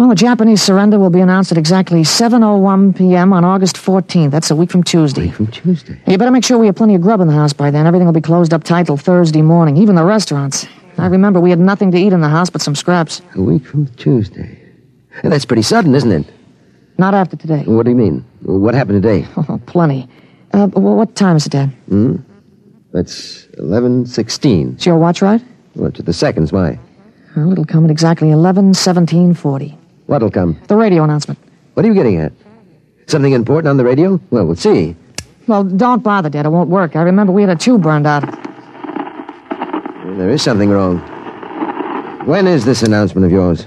[0.01, 3.33] Well, the Japanese surrender will be announced at exactly 7.01 p.m.
[3.33, 4.31] on August 14th.
[4.31, 5.27] That's a week from Tuesday.
[5.27, 6.01] Week From Tuesday.
[6.07, 7.85] You better make sure we have plenty of grub in the house by then.
[7.85, 10.65] Everything will be closed up tight till Thursday morning, even the restaurants.
[10.97, 13.21] I remember we had nothing to eat in the house but some scraps.
[13.35, 14.57] A week from Tuesday.
[15.21, 16.25] That's pretty sudden, isn't it?
[16.97, 17.61] Not after today.
[17.65, 18.25] What do you mean?
[18.41, 19.27] What happened today?
[19.37, 20.09] Oh, plenty.
[20.51, 21.69] Uh, well, what time is it, Dad?
[21.89, 22.15] Hmm?
[22.91, 24.79] That's 11.16.
[24.79, 25.43] Is your watch right?
[25.75, 26.79] What, to the seconds, why?
[27.35, 29.77] Well, it'll come at exactly 11.17.40.
[30.11, 30.59] What'll come?
[30.67, 31.39] The radio announcement.
[31.73, 32.33] What are you getting at?
[33.07, 34.19] Something important on the radio?
[34.29, 34.93] Well, we'll see.
[35.47, 36.45] Well, don't bother, Dad.
[36.45, 36.97] It won't work.
[36.97, 38.23] I remember we had a tube burned out.
[40.17, 40.97] There is something wrong.
[42.25, 43.65] When is this announcement of yours?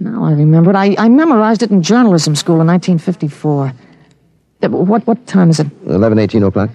[0.00, 0.76] Now I remember it.
[0.76, 3.72] I, I memorized it in journalism school in 1954.
[4.64, 5.66] Uh, What, what time is it?
[5.86, 6.68] 11, 18 o'clock?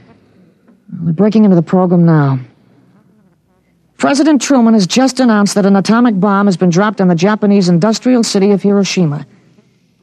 [1.04, 2.40] We're breaking into the program now.
[4.04, 7.70] President Truman has just announced that an atomic bomb has been dropped on the Japanese
[7.70, 9.26] industrial city of Hiroshima.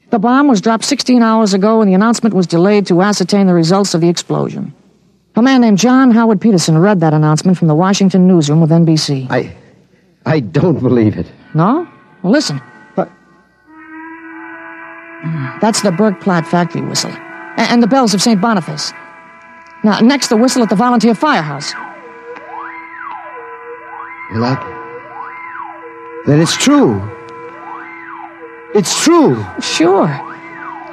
[0.09, 3.53] The bomb was dropped 16 hours ago, and the announcement was delayed to ascertain the
[3.53, 4.73] results of the explosion.
[5.37, 9.31] A man named John Howard Peterson read that announcement from the Washington newsroom with NBC.
[9.31, 9.55] I.
[10.25, 11.31] I don't believe it.
[11.53, 11.87] No?
[12.23, 12.59] Well, listen.
[12.97, 13.11] But.
[15.61, 17.13] That's the Berg Platt factory whistle.
[17.59, 18.41] And the bells of St.
[18.41, 18.95] Boniface.
[19.85, 21.75] Now, next, the whistle at the volunteer firehouse.
[24.33, 26.23] Well, I...
[26.27, 27.01] Then it's true.
[28.75, 29.45] It's true.
[29.61, 30.09] Sure.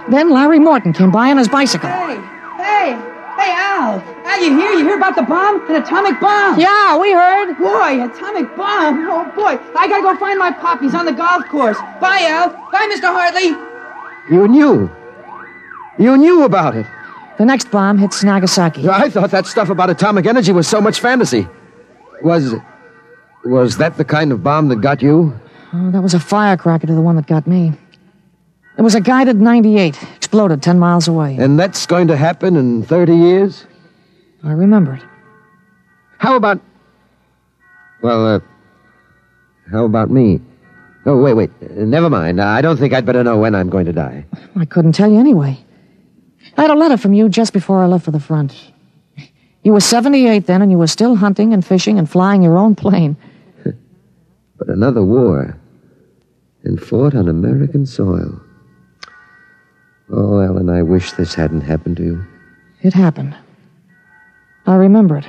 [0.09, 1.89] Then Larry Morton came by on his bicycle.
[1.89, 2.15] Hey,
[2.57, 2.91] hey,
[3.37, 4.01] hey, Al.
[4.25, 4.71] I Al, you hear?
[4.71, 5.69] You hear about the bomb?
[5.69, 6.59] An atomic bomb?
[6.59, 7.57] Yeah, we heard.
[7.57, 9.07] Boy, atomic bomb.
[9.09, 9.59] Oh, boy.
[9.77, 10.79] I gotta go find my pop.
[10.79, 11.77] He's on the golf course.
[12.01, 12.49] Bye, Al.
[12.71, 13.13] Bye, Mr.
[13.13, 13.49] Hartley.
[14.33, 14.89] You knew.
[15.99, 16.85] You knew about it.
[17.37, 18.89] The next bomb hits Nagasaki.
[18.89, 21.47] I thought that stuff about atomic energy was so much fantasy.
[22.23, 22.55] Was.
[23.47, 25.39] Was that the kind of bomb that got you?
[25.73, 27.73] Oh, that was a firecracker to the one that got me.
[28.77, 31.35] It was a guided 98, exploded 10 miles away.
[31.37, 33.65] And that's going to happen in 30 years?
[34.43, 35.03] I remember it.
[36.19, 36.61] How about.
[38.01, 38.39] Well, uh.
[39.71, 40.41] How about me?
[41.05, 41.51] Oh, wait, wait.
[41.61, 42.41] Uh, never mind.
[42.41, 44.25] I don't think I'd better know when I'm going to die.
[44.55, 45.57] I couldn't tell you anyway.
[46.57, 48.71] I had a letter from you just before I left for the front.
[49.63, 52.75] You were 78 then, and you were still hunting and fishing and flying your own
[52.75, 53.17] plane.
[54.57, 55.57] But another war.
[56.63, 58.41] And fought on American soil.
[60.11, 62.25] Oh, Ellen, I wish this hadn't happened to you.
[62.81, 63.35] It happened.
[64.65, 65.25] I remember it.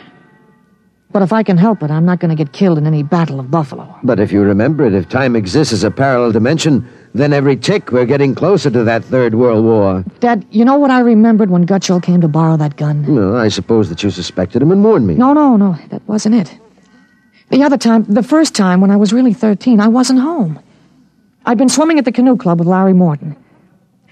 [1.10, 3.40] But if I can help it, I'm not going to get killed in any battle
[3.40, 3.98] of Buffalo.
[4.02, 7.90] But if you remember it, if time exists as a parallel dimension, then every tick
[7.90, 10.04] we're getting closer to that Third World War.
[10.20, 13.02] Dad, you know what I remembered when Gutchell came to borrow that gun?
[13.14, 15.14] No, I suppose that you suspected him and warned me.
[15.14, 15.78] No, no, no.
[15.88, 16.58] That wasn't it.
[17.50, 20.58] The other time, the first time when I was really 13, I wasn't home.
[21.46, 23.36] I'd been swimming at the canoe club with Larry Morton.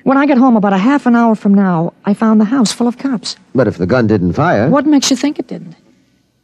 [0.05, 2.73] When I got home about a half an hour from now, I found the house
[2.73, 3.37] full of cops.
[3.55, 4.71] But if the gun didn't fire.
[4.71, 5.75] What makes you think it didn't?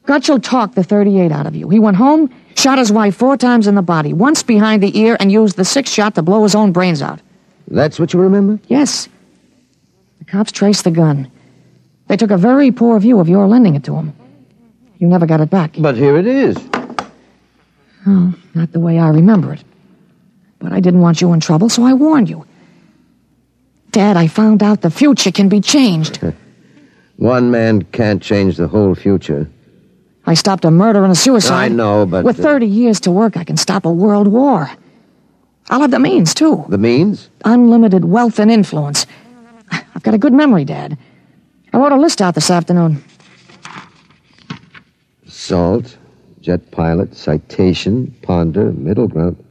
[0.04, 1.68] Gutchell talked the 38 out of you.
[1.68, 5.16] He went home, shot his wife four times in the body, once behind the ear,
[5.20, 7.20] and used the sixth shot to blow his own brains out.
[7.68, 8.58] That's what you remember?
[8.66, 9.08] Yes.
[10.18, 11.30] The cops traced the gun.
[12.08, 14.12] They took a very poor view of your lending it to him.
[14.98, 15.76] You never got it back.
[15.78, 16.56] But here it is.
[18.06, 19.64] Oh, not the way I remember it.
[20.58, 22.46] But I didn't want you in trouble, so I warned you.
[23.90, 26.20] Dad, I found out the future can be changed.
[27.16, 29.48] One man can't change the whole future.
[30.24, 31.64] I stopped a murder and a suicide.
[31.64, 32.24] I know, but.
[32.24, 34.70] With uh, 30 years to work, I can stop a world war.
[35.68, 36.64] I'll have the means, too.
[36.68, 37.28] The means?
[37.44, 39.06] Unlimited wealth and influence.
[39.70, 40.98] I've got a good memory, Dad.
[41.72, 43.02] I wrote a list out this afternoon.
[45.26, 45.96] Salt,
[46.42, 49.42] jet pilot, citation, ponder, middle ground.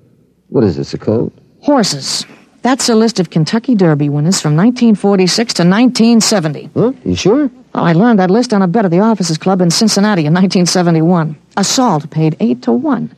[0.50, 1.32] What is this, a code?
[1.62, 2.26] Horses.
[2.62, 6.70] That's a list of Kentucky Derby winners from 1946 to 1970.
[6.76, 6.92] Huh?
[7.06, 7.50] You sure?
[7.74, 10.34] Well, I learned that list on a bet at the Officers Club in Cincinnati in
[10.34, 11.36] 1971.
[11.58, 13.16] Assault paid 8 to 1.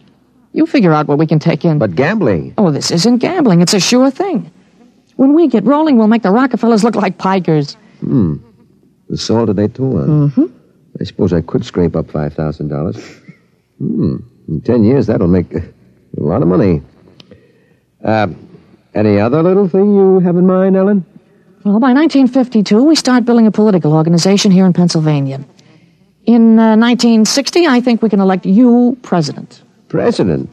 [0.53, 1.79] You figure out what we can take in.
[1.79, 2.53] But gambling.
[2.57, 3.61] Oh, this isn't gambling.
[3.61, 4.51] It's a sure thing.
[5.15, 7.75] When we get rolling, we'll make the Rockefellers look like pikers.
[7.99, 8.37] Hmm.
[9.09, 10.07] The salt at 8 to 1.
[10.07, 10.45] Mm-hmm.
[11.01, 13.22] I suppose I could scrape up $5,000.
[13.83, 14.15] Hmm.
[14.47, 15.63] In 10 years, that'll make a
[16.17, 16.81] lot of money.
[18.03, 18.27] Uh,
[18.93, 21.05] any other little thing you have in mind, Ellen?
[21.63, 25.39] Well, by 1952, we start building a political organization here in Pennsylvania.
[26.25, 29.61] In uh, 1960, I think we can elect you president.
[29.87, 30.49] President?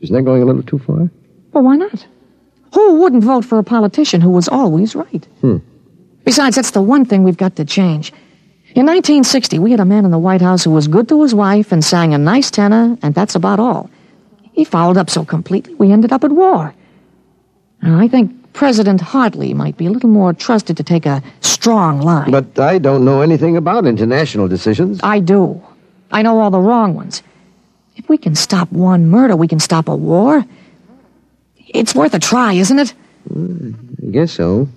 [0.00, 1.10] Isn't that going a little too far?
[1.52, 2.06] Well, why not?
[2.74, 5.24] Who wouldn't vote for a politician who was always right?
[5.40, 5.58] Hmm.
[6.24, 8.12] Besides, that's the one thing we've got to change.
[8.74, 11.32] In 1960, we had a man in the White House who was good to his
[11.32, 13.88] wife and sang a nice tenor, and that's about all.
[14.52, 16.74] He fouled up so completely, we ended up at war.
[17.82, 22.32] I think President Hartley might be a little more trusted to take a strong line.
[22.32, 24.98] But I don't know anything about international decisions.
[25.04, 25.62] I do.
[26.10, 27.22] I know all the wrong ones.
[27.94, 30.44] If we can stop one murder, we can stop a war.
[31.68, 32.94] It's worth a try, isn't it?
[33.30, 34.68] I guess so.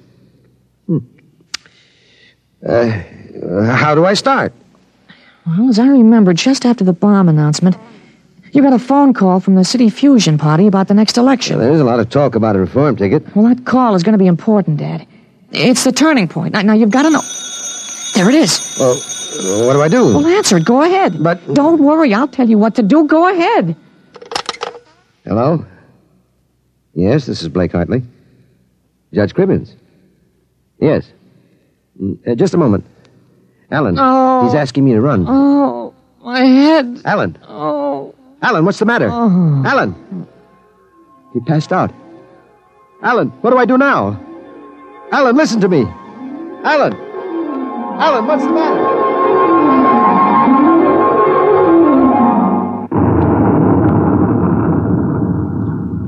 [0.85, 0.99] Hmm.
[2.67, 3.01] Uh,
[3.41, 4.53] how do I start?
[5.45, 7.77] Well, as I remember, just after the bomb announcement,
[8.51, 11.57] you got a phone call from the City Fusion Party about the next election.
[11.57, 13.35] Well, there's a lot of talk about a reform ticket.
[13.35, 15.07] Well, that call is going to be important, Dad.
[15.51, 16.53] It's the turning point.
[16.53, 17.21] Now, now you've got to know.
[18.15, 18.77] There it is.
[18.79, 18.95] Well,
[19.67, 20.05] what do I do?
[20.05, 20.65] Well, answer it.
[20.65, 21.21] Go ahead.
[21.21, 22.13] But don't worry.
[22.13, 23.05] I'll tell you what to do.
[23.07, 23.75] Go ahead.
[25.23, 25.65] Hello?
[26.93, 28.01] Yes, this is Blake Hartley.
[29.13, 29.75] Judge Cribbins.
[30.79, 31.11] Yes.
[32.01, 32.85] Mm, uh, just a moment.
[33.71, 33.95] Alan.
[33.99, 34.45] Oh.
[34.45, 35.25] He's asking me to run.
[35.27, 35.93] Oh,
[36.23, 37.01] my head.
[37.05, 37.37] Alan.
[37.47, 38.15] Oh.
[38.41, 39.09] Alan, what's the matter?
[39.11, 39.63] Oh.
[39.65, 40.27] Alan.
[41.33, 41.91] He passed out.
[43.01, 44.19] Alan, what do I do now?
[45.11, 45.83] Alan, listen to me.
[46.63, 46.93] Alan.
[47.99, 49.87] Alan, what's the matter?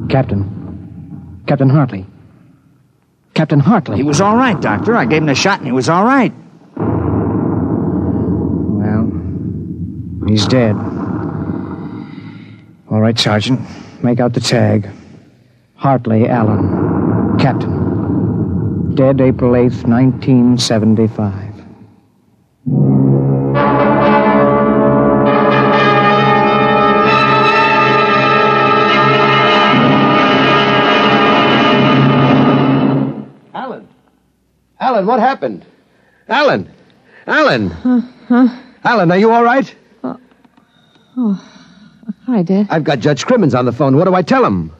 [0.10, 1.44] Captain.
[1.48, 2.06] Captain Hartley.
[3.36, 3.98] Captain Hartley.
[3.98, 4.96] He was all right, Doctor.
[4.96, 6.34] I gave him a shot and he was all right.
[8.82, 9.06] Well,
[10.30, 10.76] he's dead.
[12.90, 13.60] All right, Sergeant.
[14.04, 14.90] Make out the tag.
[15.76, 17.38] Hartley Allen.
[17.40, 18.96] Captain.
[18.96, 21.50] Dead April 8th, 1975.
[33.54, 33.88] Alan!
[34.80, 35.66] Alan, what happened?
[36.28, 36.70] Alan!
[37.28, 37.70] Alan!
[37.70, 38.02] Huh?
[38.28, 38.62] Huh?
[38.84, 39.74] Alan, are you all right?
[41.22, 41.44] Oh.
[42.28, 42.68] Hi, Dad.
[42.70, 43.98] I've got Judge Crimmins on the phone.
[43.98, 44.72] What do I tell him?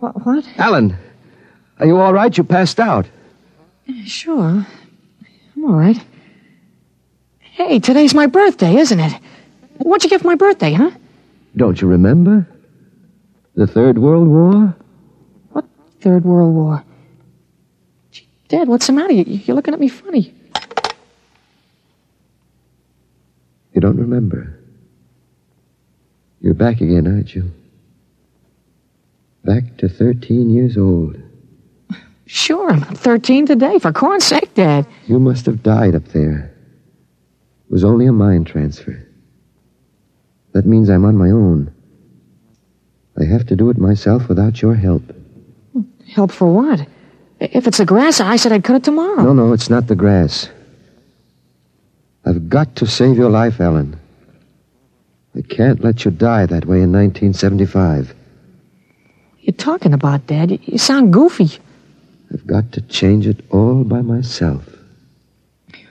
[0.00, 0.24] What?
[0.24, 0.44] What?
[0.56, 0.96] Alan,
[1.78, 2.34] are you all right?
[2.36, 3.06] You passed out.
[4.06, 4.66] Sure.
[5.56, 6.02] I'm all right.
[7.40, 9.12] Hey, today's my birthday, isn't it?
[9.78, 10.90] What'd you get for my birthday, huh?
[11.56, 12.48] Don't you remember?
[13.54, 14.74] The Third World War?
[15.52, 15.66] What
[16.00, 16.82] Third World War.
[18.12, 19.12] Gee, Dad, what's the matter?
[19.12, 20.32] You- You're looking at me funny.
[23.74, 24.53] You don't remember.
[26.44, 27.50] You're back again, aren't you?
[29.44, 31.16] Back to 13 years old.
[32.26, 33.78] Sure, I'm 13 today.
[33.78, 34.86] For corn's sake, Dad.
[35.06, 36.54] You must have died up there.
[37.64, 39.08] It was only a mind transfer.
[40.52, 41.72] That means I'm on my own.
[43.18, 45.02] I have to do it myself without your help.
[46.06, 46.86] Help for what?
[47.40, 49.22] If it's the grass, I said I'd cut it tomorrow.
[49.22, 50.50] No, no, it's not the grass.
[52.26, 53.98] I've got to save your life, Ellen.
[55.36, 58.14] I can't let you die that way in 1975.
[59.40, 60.50] you're talking about, Dad?
[60.66, 61.50] You- sound goofy.
[62.32, 64.64] I've got to change it all by myself.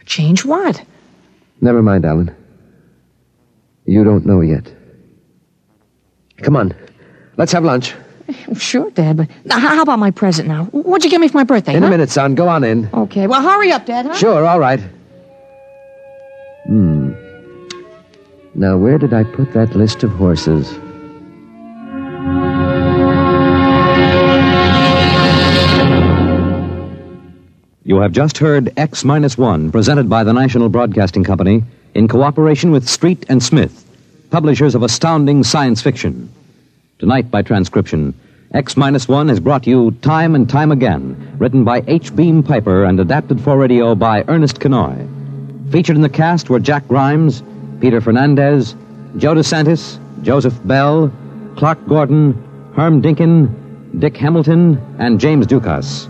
[0.05, 0.81] Change what?
[1.61, 2.33] Never mind, Alan.
[3.85, 4.71] You don't know yet.
[6.37, 6.73] Come on.
[7.37, 7.93] Let's have lunch.
[8.57, 10.65] Sure, Dad, but now, how about my present now?
[10.65, 11.75] What'd you get me for my birthday?
[11.75, 12.35] In a minute, son.
[12.35, 12.89] Go on in.
[12.93, 14.15] Okay, well, hurry up, Dad, huh?
[14.15, 14.79] Sure, all right.
[16.65, 17.11] Hmm.
[18.55, 20.71] Now, where did I put that list of horses?
[27.83, 31.63] You have just heard X Minus One, presented by the National Broadcasting Company
[31.95, 33.85] in cooperation with Street and Smith,
[34.29, 36.31] publishers of astounding science fiction.
[36.99, 38.13] Tonight, by transcription,
[38.53, 42.15] X Minus One has brought you Time and Time Again, written by H.
[42.15, 45.71] Beam Piper and adapted for radio by Ernest Kinoy.
[45.71, 47.41] Featured in the cast were Jack Grimes,
[47.83, 48.77] Peter Fernandez,
[49.17, 51.11] Joe DeSantis, Joseph Bell,
[51.57, 52.31] Clark Gordon,
[52.77, 56.07] Herm Dinkin, Dick Hamilton, and James Dukas.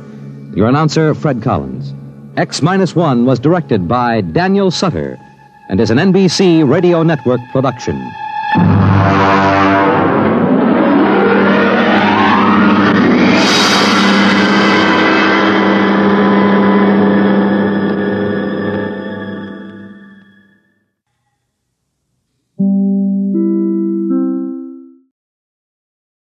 [0.55, 1.95] Your announcer, Fred Collins.
[2.37, 5.17] X Minus One was directed by Daniel Sutter
[5.67, 7.99] and is an NBC Radio Network production.